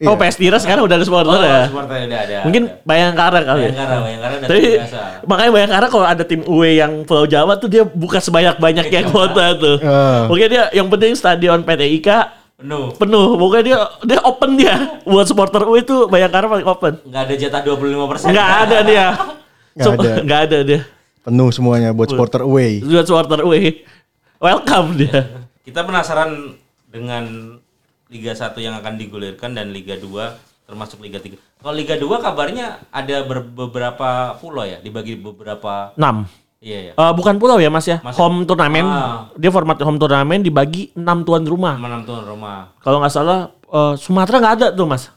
[0.00, 1.66] Oh PS Tira sekarang udah ada supporter ya.
[1.66, 2.36] supporter udah ada.
[2.46, 2.86] Mungkin ada.
[2.86, 3.70] Bayangkara kali ya.
[3.72, 5.00] Bayangkara, Bayangkara udah Tapi terbiasa.
[5.26, 9.76] makanya Bayangkara kalau ada tim UE yang Pulau Jawa tuh dia buka sebanyak-banyaknya kuota tuh.
[9.82, 10.30] Ah.
[10.30, 12.94] Mungkin dia yang penting stadion PT IKA Penuh.
[12.94, 13.34] penuh.
[13.34, 16.94] Pokoknya dia dia open dia buat supporter UE tuh Bayangkara paling open.
[17.02, 18.30] Nggak ada jatah 25%.
[18.30, 19.06] Nggak ada dia.
[19.74, 20.10] Nggak So- ada.
[20.22, 20.80] Nggak ada dia.
[21.28, 22.80] Penuh semuanya buat supporter away.
[22.80, 23.84] Buat supporter UE.
[24.40, 25.44] Welcome dia.
[25.60, 26.56] Kita penasaran
[26.88, 27.52] dengan
[28.08, 30.08] Liga 1 yang akan digulirkan dan Liga 2
[30.64, 31.36] termasuk Liga 3.
[31.36, 34.08] Kalau Liga 2 kabarnya ada ber- beberapa
[34.40, 36.24] pulau ya, dibagi beberapa 6.
[36.64, 36.92] iya ya.
[36.96, 38.00] Eh, bukan pulau ya Mas ya.
[38.00, 38.88] Masih- Home turnamen.
[38.88, 39.28] Ah.
[39.36, 41.76] Dia format home turnamen dibagi 6 tuan rumah.
[41.76, 42.72] Menang tuan rumah.
[42.80, 45.12] Kalau nggak salah eh, Sumatera nggak ada tuh Mas.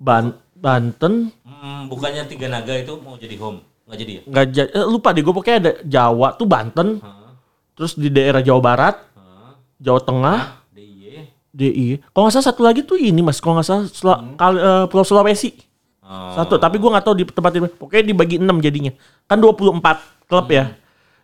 [0.00, 4.22] Ban Banten Hmm, bukannya tiga naga itu mau jadi home, nggak jadi ya?
[4.24, 7.32] nggak ja- eh, lupa deh gue pokoknya ada Jawa tuh Banten Hah?
[7.72, 9.54] terus di daerah Jawa Barat Hah?
[9.76, 11.22] Jawa Tengah Ah, DIY.
[11.52, 14.84] DI kalau nggak salah satu lagi tuh ini mas kalau nggak salah Sula- kali- eh,
[14.86, 15.54] Pulau Sulawesi
[16.02, 16.30] Oh.
[16.32, 18.94] satu tapi gue nggak tahu di tempat ini pokoknya dibagi 6 jadinya
[19.24, 20.78] kan 24 klub ya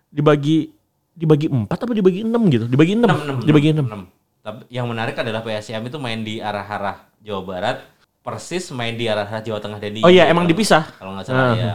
[0.09, 0.75] dibagi
[1.13, 4.03] dibagi 4 apa dibagi 6 gitu dibagi 6 Enam, enam, dibagi 6 enam, enam.
[4.39, 7.77] Tapi yang menarik adalah PSIM itu main di arah-arah Jawa Barat,
[8.19, 10.03] Persis main di arah-arah Jawa Tengah dan DIY.
[10.03, 11.75] oh iya emang dipisah Kalau nggak salah Ah, ya.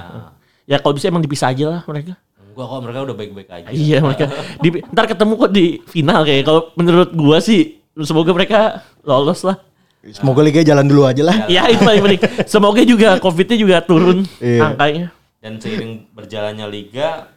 [0.68, 2.20] Ya kalau bisa emang dipisah aja lah mereka
[2.58, 3.68] Enggak kok mereka udah baik-baik aja.
[3.70, 4.26] Iya mereka
[4.66, 9.62] di, ntar ketemu kok di final kayak kalau menurut gua sih semoga mereka lolos lah.
[10.10, 11.46] Semoga liga jalan dulu aja lah.
[11.46, 12.22] Ya itu paling penting.
[12.50, 14.74] Semoga juga covidnya juga turun Iya.
[14.74, 15.06] angkanya.
[15.38, 17.30] Dan seiring berjalannya liga,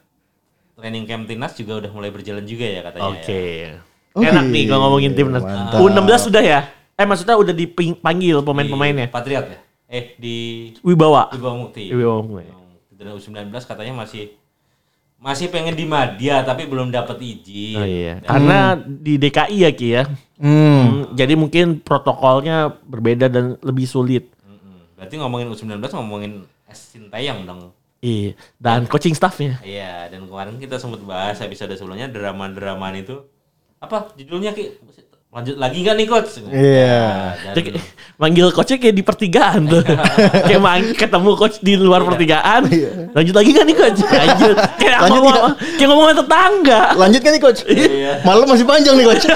[0.73, 3.11] training camp timnas juga udah mulai berjalan juga ya katanya.
[3.13, 3.43] Oke.
[3.61, 3.73] ya.
[4.17, 5.45] Oke, Enak nih kalau ngomongin timnas.
[5.45, 5.79] mantap.
[5.85, 6.61] U16 sudah ya?
[6.97, 9.07] Eh maksudnya udah dipanggil Di pemain-pemainnya.
[9.13, 9.59] Patriot ya?
[9.85, 10.37] Eh di
[10.81, 11.29] Wibawa.
[11.37, 11.93] Wibawa Mukti.
[11.93, 12.60] Wibawa Mukti.
[13.01, 14.37] Dan U19 katanya masih
[15.21, 17.81] masih pengen di Madia tapi belum dapat izin.
[17.81, 18.21] Oh iya.
[18.21, 20.05] Karena di DKI ya Ki ya.
[20.37, 20.85] Hmm.
[20.85, 24.29] Hmm, Jadi mungkin protokolnya berbeda dan lebih sulit.
[24.45, 25.01] Mm-mm.
[25.01, 27.73] Berarti ngomongin U19 ngomongin S Sintayong dong.
[28.01, 28.37] Iya.
[28.57, 29.61] Dan coaching staffnya.
[29.61, 33.21] Iya, dan kemarin kita sempat bahas episode sebelumnya drama-drama itu
[33.81, 34.77] apa judulnya Ki?
[35.31, 36.43] Lanjut lagi nggak nih coach?
[36.43, 36.51] Iya.
[36.51, 37.87] Ya, Dia dan- kayak-
[38.19, 39.79] manggil coachnya kayak di pertigaan tuh.
[40.51, 42.67] kayak mang ketemu coach di luar pertigaan.
[43.15, 44.01] Lanjut lagi kan nih coach?
[44.03, 44.57] Lanjut.
[44.75, 45.55] Kayak Lanjut ngomong, nggak?
[45.79, 46.81] kayak ngomongin tetangga.
[46.99, 47.61] Lanjut kan nih coach?
[47.65, 48.13] Iya.
[48.21, 49.25] Malam masih panjang nih coach.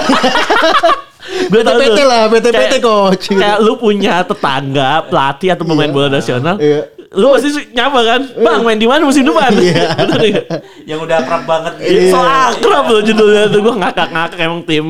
[1.25, 2.05] Gue tahu PT tuh.
[2.05, 3.23] lah, PT-PT Kayak- coach.
[3.25, 3.39] gitu.
[3.39, 6.59] Kayak lu punya tetangga, pelatih atau pemain bola nasional.
[6.59, 6.91] Iya.
[7.09, 8.21] Lu pasti su- nyapa kan?
[8.35, 9.47] Bang main di mana musim depan?
[9.55, 9.95] Iya.
[9.95, 10.45] Bener nggak?
[10.83, 11.73] Yang udah akrab banget.
[12.11, 14.87] So akrab loh judulnya tuh gue ngakak-ngakak emang tim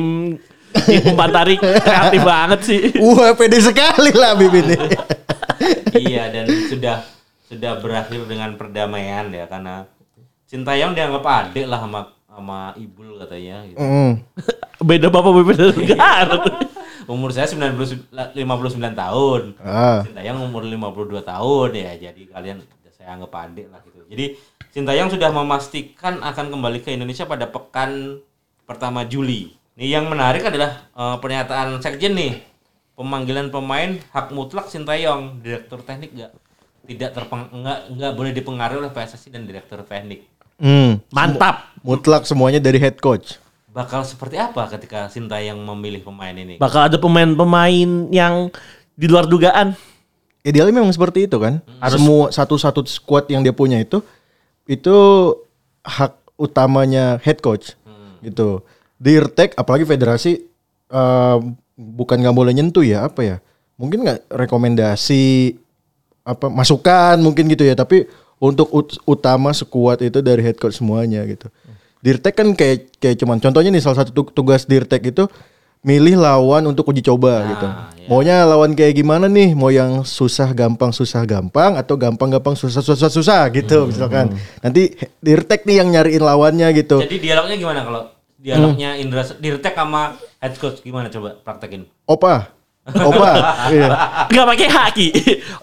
[0.84, 2.80] tim umpan tarik kreatif banget sih.
[3.00, 4.76] Wah, pede sekali lah Bib ini.
[5.96, 7.02] iya dan sudah
[7.48, 9.88] sudah berakhir dengan perdamaian ya karena
[10.46, 13.82] Sintayong dianggap adik lah sama sama Ibul katanya gitu.
[13.82, 14.12] Mm.
[14.86, 16.38] Beda bapak beda negara.
[17.10, 18.34] Umur saya 90, 59
[18.94, 19.42] tahun.
[19.62, 20.02] Ah.
[20.06, 21.92] Sintayong umur 52 tahun ya.
[21.98, 22.58] Jadi kalian
[22.94, 24.02] saya anggap adik lah gitu.
[24.10, 24.26] Jadi
[24.74, 28.20] Sintayong sudah memastikan akan kembali ke Indonesia pada pekan
[28.66, 29.54] pertama Juli.
[29.76, 32.40] Nih yang menarik adalah eh, pernyataan Sekjen nih.
[32.96, 36.32] Pemanggilan pemain hak mutlak Sintayong, direktur teknik nggak
[36.88, 40.24] tidak terpeng nggak nggak boleh dipengaruhi oleh PSSI dan direktur teknik.
[40.56, 41.04] Hmm.
[41.12, 41.76] Mantap.
[41.84, 43.36] Mutlak semuanya dari head coach.
[43.68, 46.56] Bakal seperti apa ketika Sintayong memilih pemain ini?
[46.56, 48.48] Bakal ada pemain-pemain yang
[48.96, 49.76] di luar dugaan.
[50.40, 51.60] Idealnya memang seperti itu kan.
[51.92, 54.00] Semua satu-satu squad yang dia punya itu
[54.64, 54.96] itu
[55.84, 57.76] hak utamanya head coach.
[58.24, 58.64] Gitu.
[58.96, 60.40] Dirtek apalagi federasi
[60.90, 61.38] eh,
[61.76, 63.36] bukan nggak boleh nyentuh ya apa ya?
[63.76, 65.56] Mungkin nggak rekomendasi
[66.26, 68.08] apa masukan mungkin gitu ya tapi
[68.42, 71.46] untuk ut- utama sekuat itu dari head coach semuanya gitu.
[72.02, 75.28] Dirtek kan kayak kayak cuman contohnya nih salah satu tu- tugas Dirtek itu
[75.86, 77.68] milih lawan untuk uji coba gitu.
[78.10, 79.54] Maunya lawan kayak gimana nih?
[79.54, 84.34] Mau yang susah gampang susah gampang atau gampang gampang susah susah susah gitu misalkan.
[84.64, 87.02] Nanti Dirtek nih yang nyariin lawannya gitu.
[87.02, 88.02] Jadi dialognya gimana kalau
[88.36, 91.88] dialognya Indra Dirtek sama head coach gimana coba praktekin?
[92.04, 92.52] Opa.
[92.86, 93.30] Opa.
[93.74, 93.88] iya.
[94.28, 95.08] Gak pakai haki.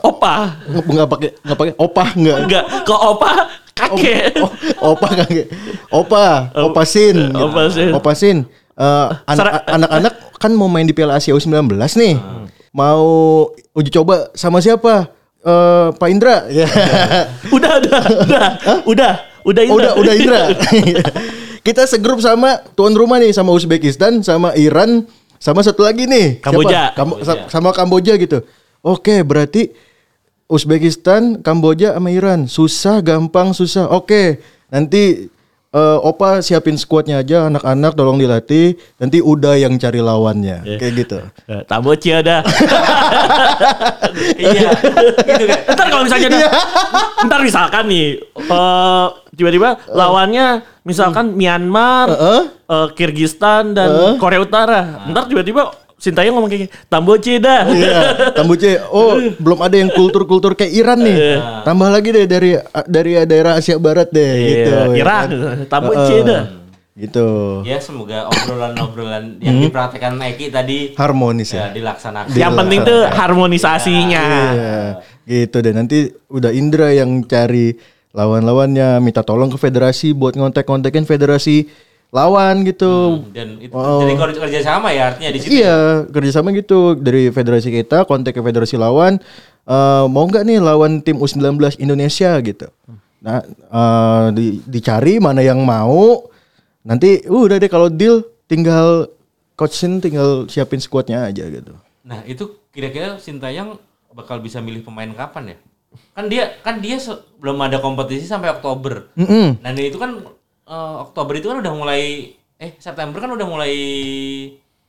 [0.02, 0.60] Opa.
[0.68, 2.38] Enggak pakai enggak pakai opa enggak.
[2.44, 2.64] Enggak.
[2.84, 3.32] Ke opa
[3.74, 4.34] kakek.
[4.38, 4.52] Oh,
[4.92, 5.48] opa kakek.
[5.90, 7.16] Opa, opa sin.
[7.32, 7.40] gitu.
[7.40, 7.92] Opa Sin.
[7.92, 8.38] Opa sin.
[8.74, 12.18] Eh, anak- anak-anak kan mau main di Piala Asia U19 nih.
[12.74, 13.06] Mau
[13.72, 15.08] uji coba sama siapa?
[15.40, 16.44] Eh, Pak Indra.
[16.50, 16.66] Ya.
[17.54, 18.46] Udah, udah, udah.
[18.84, 19.92] Udah, udah Oh, Indra.
[19.92, 20.42] udah udah Indra.
[21.64, 25.08] Kita segrup sama tuan rumah nih sama Uzbekistan, sama Iran,
[25.40, 26.44] sama satu lagi nih.
[26.44, 26.92] Kamboja.
[26.92, 28.44] Kam- sa- sama Kamboja gitu.
[28.84, 29.72] Oke, berarti
[30.52, 32.52] Uzbekistan, Kamboja sama Iran.
[32.52, 33.88] Susah, gampang, susah.
[33.88, 34.44] Oke.
[34.68, 35.32] Nanti
[35.72, 38.76] eh, Opa siapin skuadnya aja anak-anak tolong dilatih.
[39.00, 40.68] Nanti udah yang cari lawannya.
[40.68, 41.18] Kayak gitu.
[41.48, 42.44] Eh, Tamboci ada.
[44.36, 44.70] iya,
[45.24, 45.60] gitu kan.
[45.74, 46.50] Ntar kalau misalnya ada,
[47.24, 52.42] ntar misalkan nih, eh, tiba-tiba lawannya misalkan Myanmar, Heeh.
[52.70, 55.08] eh, Kirgistan dan Korea Utara.
[55.10, 55.72] Ntar tiba-tiba
[56.04, 57.64] Sintayong ngomong kayak gini, Tamboci dah.
[57.64, 58.00] Iya,
[58.36, 58.76] Tambuce.
[58.92, 61.40] Oh, belum ada yang kultur-kultur kayak Iran nih.
[61.64, 62.60] Tambah lagi deh dari
[62.92, 64.68] dari daerah Asia Barat deh gitu.
[64.68, 65.58] Iya, ya Iran, kan?
[65.72, 66.28] Tamboci Heeh.
[66.28, 66.44] dah.
[66.94, 67.28] Gitu.
[67.66, 71.74] Ya semoga obrolan-obrolan yang dipraktekkan Eki tadi Harmonis ya ya.
[71.74, 72.36] dilaksanakan.
[72.36, 74.24] Yang penting tuh harmonisasinya.
[74.28, 74.78] Iya.
[75.24, 75.74] Gitu deh.
[75.74, 75.98] Nanti
[76.30, 77.74] udah Indra yang cari
[78.14, 81.66] lawan-lawannya, minta tolong ke federasi buat ngontek-ngontekin federasi
[82.10, 83.26] lawan gitu.
[83.34, 84.00] Dan itu Oh.
[84.00, 85.50] jadi kerja kerja sama ya artinya di situ.
[85.52, 89.18] Iya, kerjasama gitu dari federasi kita kontak ke federasi lawan.
[89.64, 92.68] eh, mau nggak nih lawan tim U19 Indonesia gitu.
[93.20, 96.28] Nah, eh, di- dicari mana yang mau.
[96.84, 99.08] Nanti uh, udah deh kalau deal tinggal
[99.56, 101.72] coach Sin tinggal siapin skuadnya aja gitu.
[102.04, 103.80] Nah itu kira-kira Sintayong
[104.12, 105.58] bakal bisa milih pemain kapan ya?
[106.12, 109.10] Kan dia kan dia se- belum ada kompetisi sampai Oktober.
[109.16, 109.60] Mm-mm.
[109.60, 110.22] Nah itu kan
[110.64, 112.02] eh, Oktober itu kan udah mulai
[112.56, 113.74] eh September kan udah mulai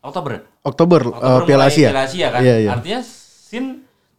[0.00, 0.30] Oktober.
[0.36, 0.40] ya?
[0.62, 1.88] Oktober, eh, Oktober Piala mulai Asia.
[1.88, 2.40] Piala Asia kan.
[2.40, 2.70] Iya, iya.
[2.72, 3.64] Artinya Sin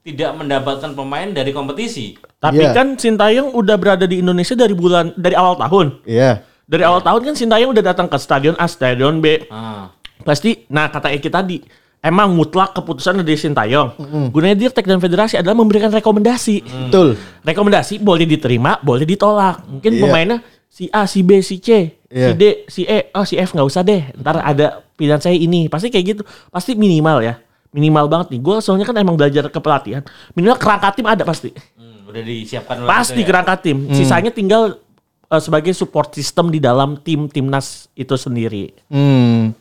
[0.01, 2.13] tidak mendapatkan pemain dari kompetisi.
[2.37, 2.73] Tapi Iya.
[2.73, 6.05] kan Sintayong udah berada di Indonesia dari bulan dari awal tahun.
[6.05, 6.45] Iya.
[6.65, 9.45] Dari awal tahun kan Sintayong udah datang ke stadion A, stadion B.
[9.49, 9.89] Ah.
[10.21, 11.57] Pasti, nah kata Eki tadi,
[12.05, 13.97] emang mutlak keputusan dari Sintayong.
[14.29, 16.61] Gunanya Dirtek dan Federasi adalah memberikan rekomendasi.
[16.87, 17.17] Betul.
[17.41, 19.65] Rekomendasi boleh diterima, boleh ditolak.
[19.65, 20.01] Mungkin Iya.
[20.05, 20.37] pemainnya
[20.69, 22.31] si A, si B, si C, si Iya.
[22.31, 24.13] D, si E, oh si F nggak usah deh.
[24.13, 25.65] Ntar ada pilihan saya ini.
[25.65, 26.21] Pasti kayak gitu.
[26.47, 27.41] Pasti minimal ya.
[27.71, 28.39] Minimal banget nih.
[28.39, 30.05] Gue soalnya kan emang belajar kepelatihan.
[30.31, 31.51] Minimal kerangka tim ada pasti.
[31.75, 33.27] Hmm, udah disiapkan oleh Pasti itu ya?
[33.27, 33.77] kerangka tim.
[33.89, 34.79] Sisanya tinggal
[35.25, 38.71] eh, sebagai support system di dalam tim timnas itu sendiri.
[38.87, 39.51] Hmm.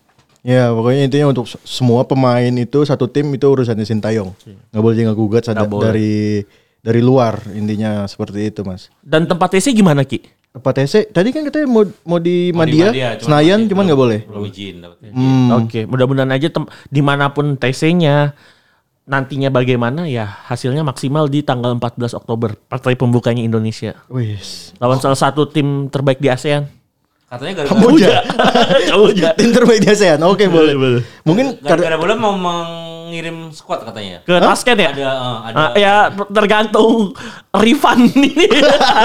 [0.45, 4.31] Ya pokoknya intinya untuk semua pemain itu satu tim itu urusannya Sintayong.
[4.71, 5.43] Nggak boleh nggak gugat
[5.81, 6.45] dari
[6.85, 8.93] dari luar intinya seperti itu mas.
[9.01, 10.21] Dan tempat TC gimana Ki?
[10.53, 13.83] Tempat TC tadi kan katanya mau mau di Mau di Madia, Madia, cuman Senayan cuman
[13.89, 14.21] nggak boleh.
[14.29, 14.77] Belum izin.
[15.11, 15.49] Hmm.
[15.65, 18.37] Oke, mudah-mudahan aja tem- di mana pun TC-nya
[19.05, 24.73] nantinya bagaimana ya hasilnya maksimal di tanggal 14 Oktober partai pembukanya Indonesia Wis.
[24.81, 26.69] lawan salah satu tim terbaik di ASEAN.
[27.35, 28.11] Katanya gara-gara Kamboja.
[28.87, 29.29] Kamboja.
[29.43, 30.23] Intermedia ASEAN.
[30.23, 30.75] Oke, boleh.
[30.79, 31.03] boleh.
[31.27, 34.23] Mungkin gara-gara bola mau mengirim squad katanya.
[34.23, 34.91] Ke Tasken ya?
[34.95, 35.95] Ada eh, ada Ah, ya
[36.31, 37.11] tergantung
[37.67, 38.31] refund ini.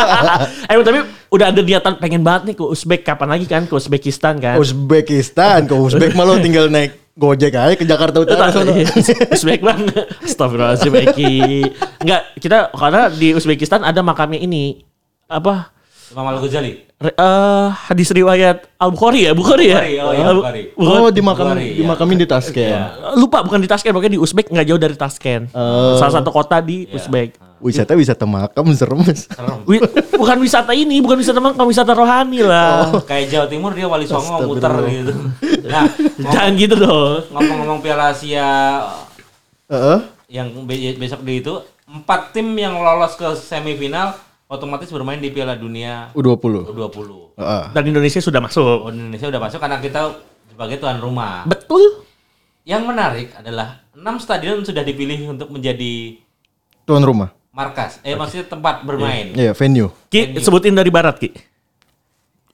[0.69, 0.99] eh tapi
[1.33, 4.61] udah ada niatan pengen banget nih ke Uzbek kapan lagi kan ke Uzbekistan kan.
[4.61, 8.71] Uzbekistan, ke Uzbek malah tinggal naik Gojek aja ke Jakarta Utara sono.
[9.33, 9.89] Uzbek bang,
[10.21, 11.33] Astagfirullahaladzim Eki.
[12.05, 14.85] Enggak, kita karena di Uzbekistan ada makamnya ini
[15.25, 15.78] apa?
[16.09, 16.73] Imam Al Ghazali.
[16.99, 19.79] Re- eh, hadis riwayat Al Bukhari ya, Bukhari ya.
[19.79, 20.63] Bukhari, oh iya, Bukhari.
[20.75, 20.99] Bukhari.
[20.99, 21.87] Oh, di makam Bukhari, di ya.
[21.87, 22.69] makamin di Tasken.
[22.75, 22.83] Iya.
[23.15, 25.47] Lupa bukan di Tasken, pokoknya di Uzbek nggak jauh dari Tasken.
[25.95, 27.39] Salah satu kota di Uzbek.
[27.59, 29.03] Wisata wisata makam serem.
[29.11, 29.59] Serem.
[30.15, 32.87] Bukan wisata ini, bukan wisata makam, wisata rohani lah.
[33.09, 35.11] Kayak Jawa Timur dia Wali Songo muter gitu.
[35.67, 35.87] Nah,
[36.19, 37.27] Jangan gitu dong.
[37.31, 38.79] ngomong-ngomong Piala Asia
[39.67, 39.99] Heeh.
[40.31, 41.51] yang be- besok di itu
[41.83, 44.15] empat tim yang lolos ke semifinal
[44.49, 46.73] otomatis bermain di Piala Dunia U20.
[46.73, 47.37] U20.
[47.37, 47.63] Heeh.
[47.71, 48.89] Dan Indonesia sudah masuk.
[48.89, 50.01] Oh, Indonesia udah masuk karena kita
[50.49, 51.45] sebagai tuan rumah.
[51.45, 52.03] Betul.
[52.65, 56.17] Yang menarik adalah enam stadion sudah dipilih untuk menjadi
[56.83, 57.29] Tuan rumah.
[57.49, 59.35] markas, eh maksudnya tempat bermain.
[59.35, 59.91] Iya, venue.
[60.07, 61.33] Ki, sebutin dari barat, Ki.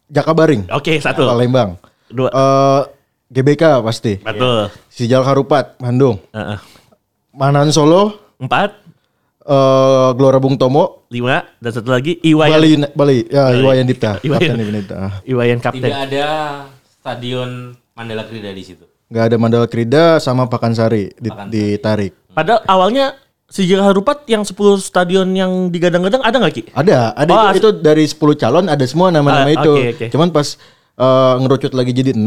[0.09, 0.65] Jakabaring.
[0.73, 1.29] Oke, satu.
[1.29, 1.77] Palembang.
[2.09, 2.31] Dua.
[2.31, 2.81] Eh
[3.29, 4.17] GBK pasti.
[4.17, 4.71] Betul.
[4.89, 6.17] Sijal Harupat, Bandung.
[6.33, 6.57] Heeh.
[7.35, 8.75] Manan Solo, Empat,
[9.45, 12.51] eh Gelora Bung Tomo, lima, dan satu lagi Iwayan.
[12.51, 14.41] Bali Bali, ya Iwayan Dipta, Iwayan.
[14.41, 14.97] Kapten Iwayan Dipta.
[15.23, 15.91] Iwayan Tidak kapten.
[15.91, 16.25] ada
[16.91, 17.49] stadion
[17.93, 18.85] Mandala Krida di situ.
[19.05, 21.53] Nggak ada Mandala Krida sama Pakansari di, Pakansari.
[21.77, 22.11] ditarik.
[22.33, 23.05] Padahal awalnya
[23.45, 26.63] Sijil Harupat yang 10 stadion yang digadang-gadang ada nggak Ki?
[26.73, 29.71] Ada, ada Oh, itu, itu dari 10 calon ada semua nama-nama Ah, itu.
[29.71, 30.05] oke, oke.
[30.09, 30.57] Cuman pas
[30.97, 32.25] eh, ngerucut lagi jadi 6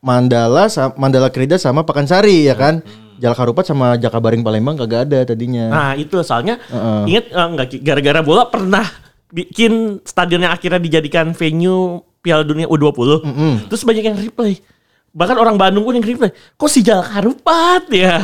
[0.00, 2.80] Mandala Mandala Krida sama Pakansari ya kan.
[3.20, 5.68] Jalak Harupat sama Jakabaring Palembang kagak ada tadinya.
[5.68, 7.04] Nah itu soalnya Heeh.
[7.04, 7.76] inget eh, nggak Ki?
[7.84, 8.88] Gara-gara bola pernah
[9.28, 13.24] bikin stadion yang akhirnya dijadikan venue Piala Dunia U20.
[13.68, 14.56] Terus banyak yang replay.
[15.10, 16.32] Bahkan orang Bandung pun yang replay.
[16.32, 18.16] Kok si Jalak Harupat ya?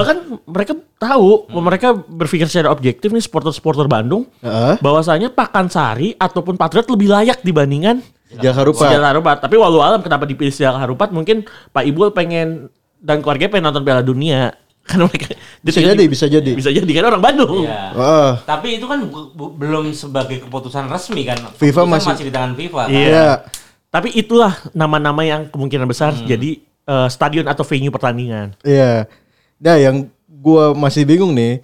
[0.00, 0.16] Bahkan
[0.48, 4.24] mereka tahu, mereka berpikir secara objektif nih supporter-supporter Bandung.
[4.40, 4.80] Heeh.
[4.80, 8.88] bahwasanya Pakansari ataupun Patriot lebih layak dibandingkan Jalak Harupat.
[8.88, 9.36] Sejak Harupat.
[9.40, 12.68] Tapi walau alam kenapa dipilih Sejak Harupat mungkin Pak Ibul pengen
[13.00, 14.52] dan keluarga pengen nonton Piala Dunia.
[14.88, 16.50] Karena mereka Bisa jadi, bisa jadi.
[16.52, 17.68] Bisa jadi kan orang Bandung.
[17.68, 17.92] Iya.
[17.92, 18.30] Heeh.
[18.44, 19.04] Tapi itu kan
[19.36, 21.36] belum sebagai keputusan resmi kan.
[21.54, 22.80] FIFA Keputusan masih- di tangan FIFA.
[22.84, 22.88] kan?
[22.88, 23.04] Iya.
[23.04, 23.28] Iya.
[23.88, 28.56] Tapi itulah nama-nama yang kemungkinan besar jadi eh, stadion atau venue pertandingan.
[28.60, 29.08] Iya.
[29.60, 31.60] Nah, yang gua masih bingung nih.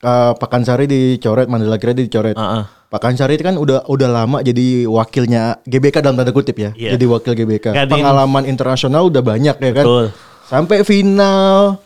[0.00, 2.34] Eh, Pakansari dicoret, Mandala Krida dicoret.
[2.34, 2.64] Heeh.
[2.90, 6.74] Pakansari itu kan udah udah lama jadi wakilnya GBK dalam tanda kutip ya.
[6.74, 6.98] Iya.
[6.98, 7.70] Jadi wakil GBK.
[7.70, 9.84] Gantiin- Pengalaman internasional udah banyak ya kan.
[9.86, 10.06] Betul.
[10.44, 11.78] Sampai final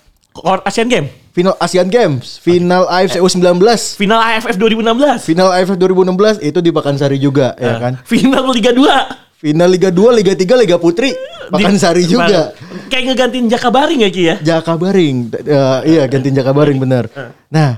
[0.64, 3.61] Asian Game, final Asian Games, final AFC U19,
[3.94, 8.00] final AFF 2016, final AFF 2016 itu di Pakansari juga ya kan.
[8.03, 9.37] final Liga 2.
[9.37, 11.12] Final Liga 2, Liga 3, Liga Putri
[11.53, 12.57] Pakansari Di- juga.
[12.88, 14.35] Kayak ngegantiin Jakabaring ya Ki ya?
[14.40, 15.16] Jakabaring.
[15.37, 17.12] Eh, iya gantiin Jakabaring bener.
[17.46, 17.77] Nah,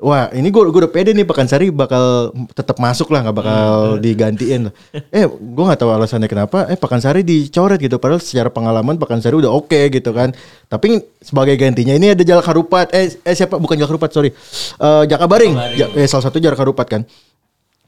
[0.00, 4.68] wah ini gue gue udah pede nih Pakansari bakal tetap masuk lah nggak bakal digantiin.
[4.68, 4.74] lah.
[5.12, 6.66] Eh, gue nggak tahu alasannya kenapa.
[6.66, 8.00] Eh Pakansari dicoret gitu.
[8.00, 10.32] Padahal secara pengalaman Pakansari udah oke gitu kan.
[10.66, 12.90] Tapi sebagai gantinya ini ada Jalak Harupat.
[12.96, 13.60] Eh, eh siapa?
[13.60, 14.32] Bukan Jalak Harupat sorry.
[14.76, 15.54] Eh Jakabaring.
[15.76, 17.02] Ja- eh, salah satu Jalak Harupat kan.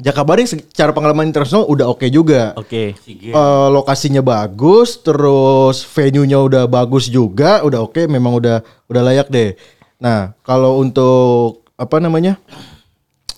[0.03, 2.57] Jakabaring secara pengalaman internasional udah oke juga.
[2.59, 2.99] Oke.
[3.07, 3.31] Si G.
[3.31, 9.55] Eh, lokasinya bagus, terus venue-nya udah bagus juga, udah oke, memang udah udah layak deh.
[10.03, 12.39] Nah, kalau untuk apa namanya?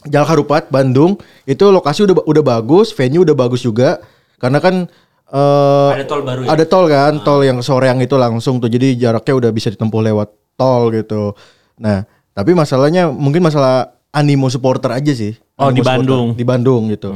[0.04, 1.16] Jalak Harupat Bandung
[1.48, 4.04] itu lokasi udah udah bagus, venue udah bagus juga.
[4.36, 4.84] Karena kan
[5.32, 6.48] eh Ada tol baru ya?
[6.52, 8.68] Ada tol kan, tol yang soreang itu langsung tuh.
[8.68, 10.28] Jadi jaraknya udah bisa ditempuh lewat
[10.60, 11.32] tol gitu.
[11.80, 12.04] Nah,
[12.36, 15.34] tapi masalahnya mungkin masalah animo supporter aja sih.
[15.56, 16.04] Oh, di supporter.
[16.04, 16.26] Bandung.
[16.36, 17.10] Di Bandung gitu.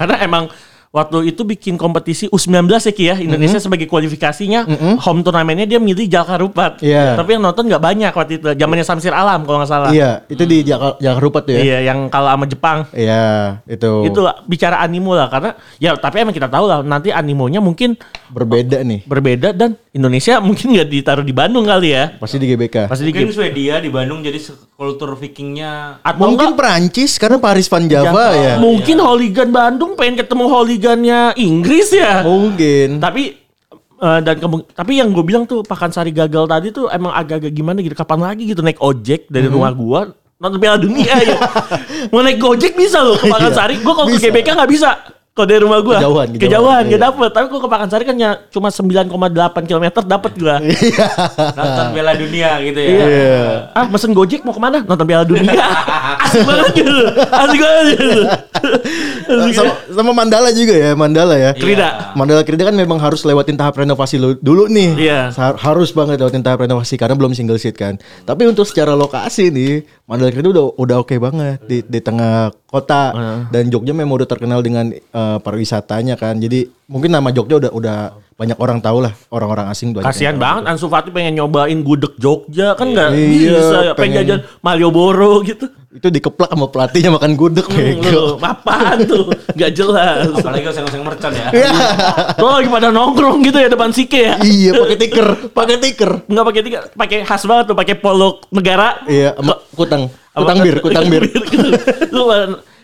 [0.00, 0.48] Karena emang
[0.90, 3.16] waktu itu bikin kompetisi U19 ya Ki ya.
[3.16, 4.66] Indonesia sebagai kualifikasinya
[4.98, 6.72] home turnamennya dia milih Jalak Harupat.
[6.82, 7.14] Iya.
[7.14, 8.46] Tapi yang nonton nggak banyak waktu itu.
[8.50, 9.90] Zamannya Samsir Alam kalau nggak salah.
[9.94, 11.60] Iya, itu di Jaka- Jakarta Rupat tuh ya.
[11.62, 12.78] Iya, yang kalah sama Jepang.
[12.90, 13.22] Iya,
[13.70, 13.90] itu.
[14.10, 17.94] Itu lah, bicara animo lah karena ya tapi emang kita tahu lah nanti animonya mungkin
[18.30, 19.06] berbeda nih.
[19.06, 22.18] berbeda dan Indonesia mungkin nggak ditaruh di Bandung kali ya.
[22.18, 22.90] Pasti di GBK.
[22.90, 24.38] Pasti di Mungkin Swedia di Bandung jadi
[24.74, 28.26] kultur vikingnya atau Mungkin enggak, Perancis karena Paris Van Java Java.
[28.34, 28.54] ya.
[28.58, 30.44] Mungkin Hooligan Bandung pengen ketemu
[30.80, 32.24] Hooligannya Inggris ya.
[32.24, 33.04] Mungkin.
[33.04, 33.36] Tapi
[34.00, 34.36] eh, dan
[34.72, 37.92] tapi yang gue bilang tuh Pakansari gagal tadi tuh emang agak-agak gimana gitu.
[37.92, 40.08] Kapan lagi gitu naik ojek dari rumah gua
[40.40, 41.36] nonton Piala Dunia ya.
[42.10, 43.76] Mau naik Gojek bisa loh ke Pakansari.
[43.84, 44.24] Gua kalau ke.
[44.24, 45.19] GBK nggak bisa.
[45.40, 46.36] Kalau dari rumah gua Kejauhan, kejauhan.
[46.36, 46.90] kejauhan, Iya.
[46.90, 47.30] gak dapet.
[47.32, 49.08] Tapi gua ke Pakansari kan ya cuma 9,8
[49.64, 50.56] km dapet gua.
[51.56, 52.90] Nonton Piala Dunia gitu ya.
[52.92, 53.40] Iya.
[53.72, 54.84] ah, mesen Gojek mau ke mana?
[54.84, 55.48] Nonton Piala Dunia.
[56.24, 56.92] Asik banget gitu.
[57.24, 58.10] Asik banget gitu.
[59.30, 61.50] Asik sama, sama Mandala juga ya, Mandala ya.
[61.52, 62.12] Krida.
[62.12, 65.08] Mandala Krida kan memang harus lewatin tahap renovasi lu- dulu nih.
[65.08, 65.20] Iya.
[65.56, 67.96] Harus banget lewatin tahap renovasi karena belum single seat kan.
[68.22, 69.72] Tapi untuk secara lokasi nih,
[70.04, 73.10] Mandala Krida udah udah oke banget di di tengah kota
[73.50, 76.38] dan Jogja memang udah terkenal dengan eh, pariwisatanya kan.
[76.38, 77.96] Jadi mungkin nama Jogja udah udah
[78.34, 82.72] banyak orang tahu lah, orang-orang asing banyak Kasihan banget Ansu Fati pengen nyobain gudeg Jogja
[82.72, 85.68] kan nggak Iya, bisa ya pengen pengen- jajan Malioboro gitu.
[85.90, 88.38] Itu dikeplak sama pelatihnya makan gudeg Hmm, bego.
[88.40, 89.26] apaan tuh?
[89.52, 90.22] Gak jelas.
[90.32, 91.50] Apalagi oseng-oseng mercon ya.
[92.32, 94.34] Tuh lagi pada nongkrong gitu ya depan Sike ya.
[94.40, 96.10] iya, pakai tiker, pakai tiker.
[96.24, 99.02] Nggak pakai tiga, pakai khas banget tuh, pakai polo negara.
[99.04, 101.22] Iya, sama kutang, kutang bir, kutang bir.
[101.28, 101.58] gitu.
[102.08, 102.22] Lu,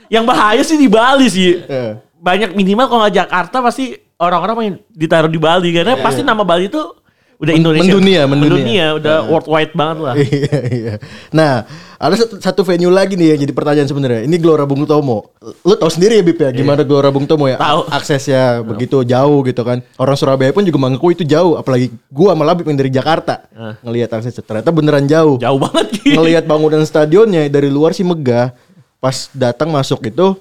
[0.06, 1.62] yang bahaya sih di Bali sih.
[1.62, 2.02] Iya.
[2.16, 6.72] Banyak minimal kalau nggak Jakarta pasti orang-orang main ditaruh di Bali karena pasti nama Bali
[6.72, 7.06] tuh
[7.36, 7.84] udah Indonesia.
[7.84, 8.86] mendunia, mendunia.
[8.96, 10.14] udah worldwide banget lah.
[10.24, 10.94] iya iya.
[11.28, 11.68] Nah,
[12.00, 14.24] ada satu, satu venue lagi nih yang jadi pertanyaan sebenarnya.
[14.24, 15.36] Ini Gelora Bung Tomo.
[15.60, 17.60] Lu tahu sendiri ya Bip ya gimana Gelora Bung Tomo ya?
[17.60, 17.92] Tahu.
[17.92, 19.84] Aksesnya begitu jauh gitu kan.
[20.00, 23.44] Orang Surabaya pun juga mengaku itu jauh, apalagi gua malah Bip yang dari Jakarta.
[23.84, 25.36] Ngelihat aksesnya ternyata beneran jauh.
[25.36, 26.16] Jauh banget gitu.
[26.16, 28.56] Ngelihat bangunan stadionnya dari luar sih megah.
[28.96, 30.40] Pas datang masuk itu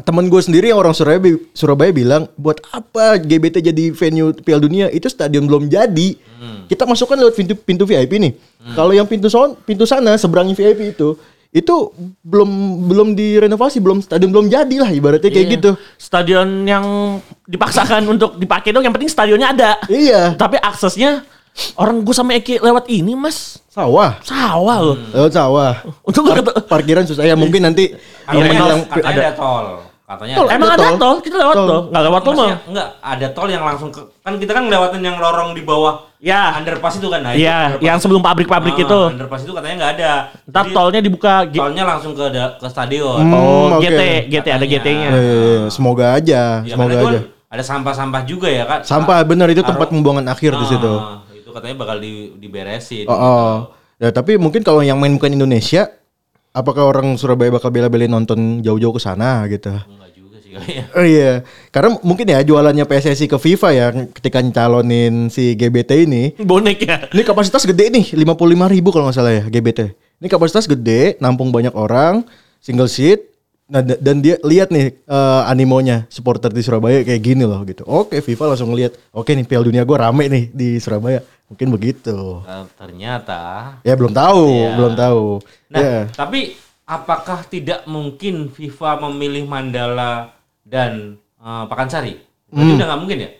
[0.00, 4.86] temen gue sendiri yang orang Surabaya, Surabaya bilang buat apa GBT jadi venue Piala Dunia?
[4.88, 6.18] Itu stadion belum jadi.
[6.66, 8.32] Kita masukkan lewat pintu pintu VIP nih.
[8.72, 11.16] Kalau yang pintu son pintu sana seberangnya VIP itu
[11.48, 11.72] itu
[12.20, 12.44] belum
[12.84, 15.54] belum direnovasi belum stadion belum jadi lah ibaratnya kayak Iya.
[15.56, 15.70] gitu.
[15.96, 16.84] Stadion yang
[17.42, 19.70] dipaksakan untuk dipakai dong, yang penting stadionnya ada.
[19.88, 20.36] iya.
[20.36, 21.24] Tapi aksesnya
[21.74, 23.64] orang gue sama Eki lewat ini mas.
[23.72, 24.20] Sawah.
[24.20, 24.96] Sawah loh.
[25.08, 25.72] lewat sawah.
[26.04, 27.24] Untuk Par- parkiran susah.
[27.24, 27.96] Ya mungkin nanti
[28.28, 29.87] ada, ada tol.
[30.08, 30.54] Katanya Tol, ada.
[30.56, 30.96] Emang ada ada tol.
[30.96, 31.68] tol, kita lewat Tol.
[31.68, 32.40] tol, nggak lewat tol mah.
[32.40, 35.94] Maksudnya, enggak, ada tol yang langsung ke kan kita kan ngelewatin yang lorong di bawah
[36.18, 37.20] Ya, underpass itu kan.
[37.20, 37.84] Nah, itu Iya, underpass.
[37.84, 39.00] yang sebelum pabrik-pabrik Ah, itu.
[39.12, 40.12] Underpass itu katanya nggak ada.
[40.44, 41.34] Ntar Jadi, tolnya dibuka.
[41.46, 43.20] Tolnya langsung ke da- ke stadion.
[43.20, 43.84] Hmm, oh, oke.
[43.84, 44.66] GT, GT ada Katanya.
[44.66, 45.08] GT-nya.
[45.12, 48.80] Eh, semoga aja Ya, semoga itu aja kan ada sampah-sampah juga ya kan.
[48.82, 53.04] sampah benar itu Taruh- tempat pembuangan akhir di situ Ah, Itu katanya bakal di, diberesin.
[53.04, 53.52] Oh, oh.
[53.96, 55.86] Ya, tapi mungkin kalau yang main bukan Indonesia,
[56.52, 59.70] apakah orang Surabaya bakal bela-belain nonton jauh-jauh ke sana gitu?
[59.70, 60.84] Enggak juga sih kayaknya.
[60.92, 61.32] Oh iya,
[61.70, 66.22] karena mungkin ya jualannya PSSI ke FIFA ya ketika nyalonin si GBT ini.
[66.40, 67.06] Bonek ya.
[67.08, 69.80] Ini kapasitas gede nih, 55 ribu kalau nggak salah ya GBT.
[70.18, 72.26] Ini kapasitas gede, nampung banyak orang,
[72.58, 73.22] single seat.
[73.68, 77.84] Nah, da- dan dia lihat nih eh, animonya supporter di Surabaya kayak gini loh gitu.
[77.84, 81.20] Oke, FIFA langsung ngeliat, oke nih Piala Dunia gue rame nih di Surabaya.
[81.48, 82.44] Mungkin begitu.
[82.44, 83.40] Nah, ternyata
[83.80, 84.70] Ya belum tahu, Iya.
[84.74, 85.24] belum tahu.
[85.68, 85.98] Nah, ya.
[86.10, 86.40] tapi
[86.84, 92.20] apakah tidak mungkin FIFA memilih Mandala dan eh, Pakansari?
[92.46, 93.30] Berarti udah nggak mungkin ya?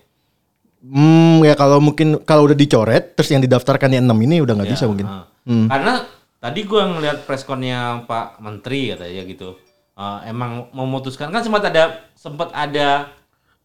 [0.78, 4.70] Hmm, ya kalau mungkin kalau udah dicoret terus yang didaftarkan yang 6 ini udah nggak
[4.70, 5.06] bisa Ya, mungkin.
[5.06, 5.24] ah.
[5.42, 5.66] Hmm.
[5.66, 5.92] Karena
[6.38, 9.58] tadi gua ngeliat pressconnya Pak Menteri katanya gitu.
[9.92, 13.10] Eh, emang memutuskan kan sempat ada sempat ada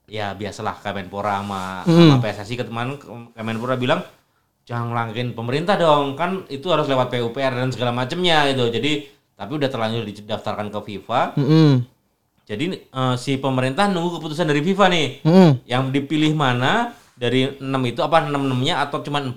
[0.04, 2.20] ya biasalah Kemenpora sama, sama Hmm.
[2.20, 2.98] PSSI ke teman
[3.32, 4.02] Kemenpora bilang
[4.64, 8.72] jangan langkin pemerintah dong kan itu harus lewat PUPR dan segala macamnya gitu.
[8.72, 11.22] Jadi tapi udah terlanjur didaftarkan ke FIFA.
[11.36, 11.72] Mm-mm.
[12.44, 15.08] Jadi eh, si pemerintah nunggu keputusan dari FIFA nih.
[15.24, 15.50] Mm-mm.
[15.68, 19.36] Yang dipilih mana dari 6 itu apa 6 6-nya atau cuma 4?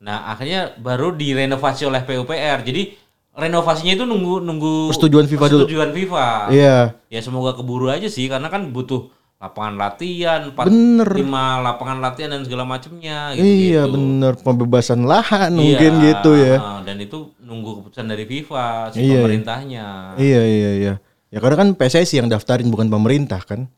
[0.00, 2.64] Nah, akhirnya baru direnovasi oleh PUPR.
[2.64, 2.96] Jadi
[3.36, 5.58] renovasinya itu nunggu nunggu Persetujuan FIFA dulu.
[5.64, 6.26] persetujuan FIFA.
[6.52, 6.76] Iya.
[7.12, 11.08] Ya semoga keburu aja sih karena kan butuh lapangan latihan, 4 Bener.
[11.16, 11.24] 5
[11.64, 13.40] lapangan latihan dan segala macamnya gitu.
[13.40, 16.56] Iya bener pembebasan lahan mungkin Iya, gitu ya.
[16.84, 19.16] dan itu nunggu keputusan dari FIFA si Iya, iya.
[19.16, 19.86] pemerintahnya.
[20.20, 20.94] Iya iya iya.
[21.32, 23.72] Ya karena kan PSSI yang daftarin bukan pemerintah kan.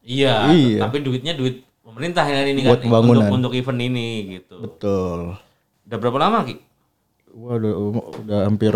[0.00, 0.86] Iya, Iya.
[0.86, 3.26] tapi duitnya duit pemerintah yang ini Buat kan pembangunan.
[3.26, 4.08] untuk untuk event ini
[4.38, 4.54] gitu.
[4.62, 5.34] Betul.
[5.82, 6.62] Udah berapa lama Ki?
[7.34, 7.72] Wah udah,
[8.22, 8.70] udah hampir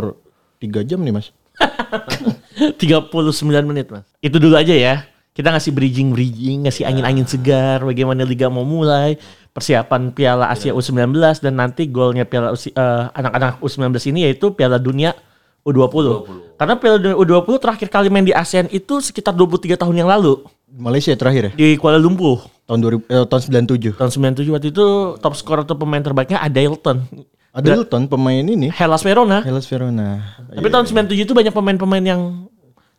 [0.59, 1.31] tiga jam nih mas.
[2.83, 3.15] 39
[3.63, 4.07] menit mas.
[4.19, 5.07] Itu dulu aja ya.
[5.33, 9.17] Kita ngasih bridging-bridging, ngasih angin-angin segar, bagaimana Liga mau mulai,
[9.57, 14.77] persiapan Piala Asia U19 dan nanti golnya Piala Usi- eh, anak-anak U19 ini yaitu Piala
[14.77, 15.17] Dunia
[15.65, 16.29] U20.
[16.61, 20.45] Karena Piala Dunia U20 terakhir kali main di ASEAN itu sekitar 23 tahun yang lalu
[20.73, 22.49] Malaysia terakhir ya di Kuala Lumpur.
[22.65, 24.01] tahun 2000 eh, tahun 97.
[24.01, 24.87] Tahun 97 waktu itu
[25.21, 27.05] top skor atau pemain terbaiknya Adailton.
[27.53, 29.45] Ada Luton pemain ini Hellas Verona.
[29.45, 30.25] Hellas Verona.
[30.49, 32.49] Tapi tahun 97 itu banyak pemain-pemain yang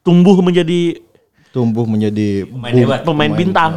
[0.06, 1.02] tumbuh menjadi
[1.54, 3.00] Tumbuh menjadi Pemain bung- hebat.
[3.04, 3.72] pemain bintang.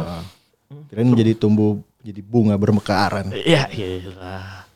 [0.87, 3.29] Kirain menjadi tumbuh jadi bunga bermekaran.
[3.29, 3.87] Iya, iya.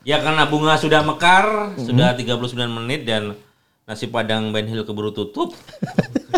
[0.02, 1.82] Ya karena bunga sudah mekar, Mm-hmm.
[1.84, 2.38] sudah 39
[2.72, 3.34] menit dan
[3.82, 5.50] nasi padang Ben Hill keburu tutup.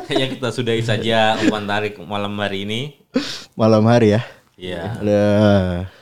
[0.04, 2.80] Kayaknya kita sudahi saja umpan tarik malam hari ini.
[3.54, 4.22] malam hari ya.
[4.54, 4.82] Iya.
[4.96, 5.22] Ada.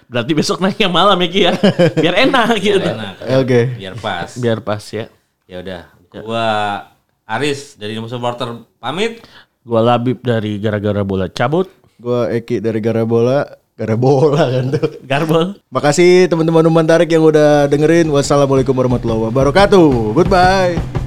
[0.06, 1.52] Berarti besok naiknya malam ya Ki ya.
[1.96, 2.78] Biar enak gitu.
[2.78, 3.14] Enak.
[3.40, 3.60] Oke.
[3.74, 4.28] Biar pas.
[4.36, 5.08] Biar pas ya.
[5.44, 5.82] Ya udah.
[6.12, 6.46] Gua
[7.24, 9.24] Aris dari Nemu Supporter pamit.
[9.62, 11.70] Gua Labib dari gara-gara bola cabut.
[12.02, 13.46] Gua Eki dari Garabola.
[13.72, 15.00] Garabola kan tuh.
[15.06, 15.56] Garbol.
[15.72, 18.10] Makasih teman-teman Umpan Tarik yang udah dengerin.
[18.10, 20.12] Wassalamualaikum warahmatullahi wabarakatuh.
[20.12, 21.01] Goodbye.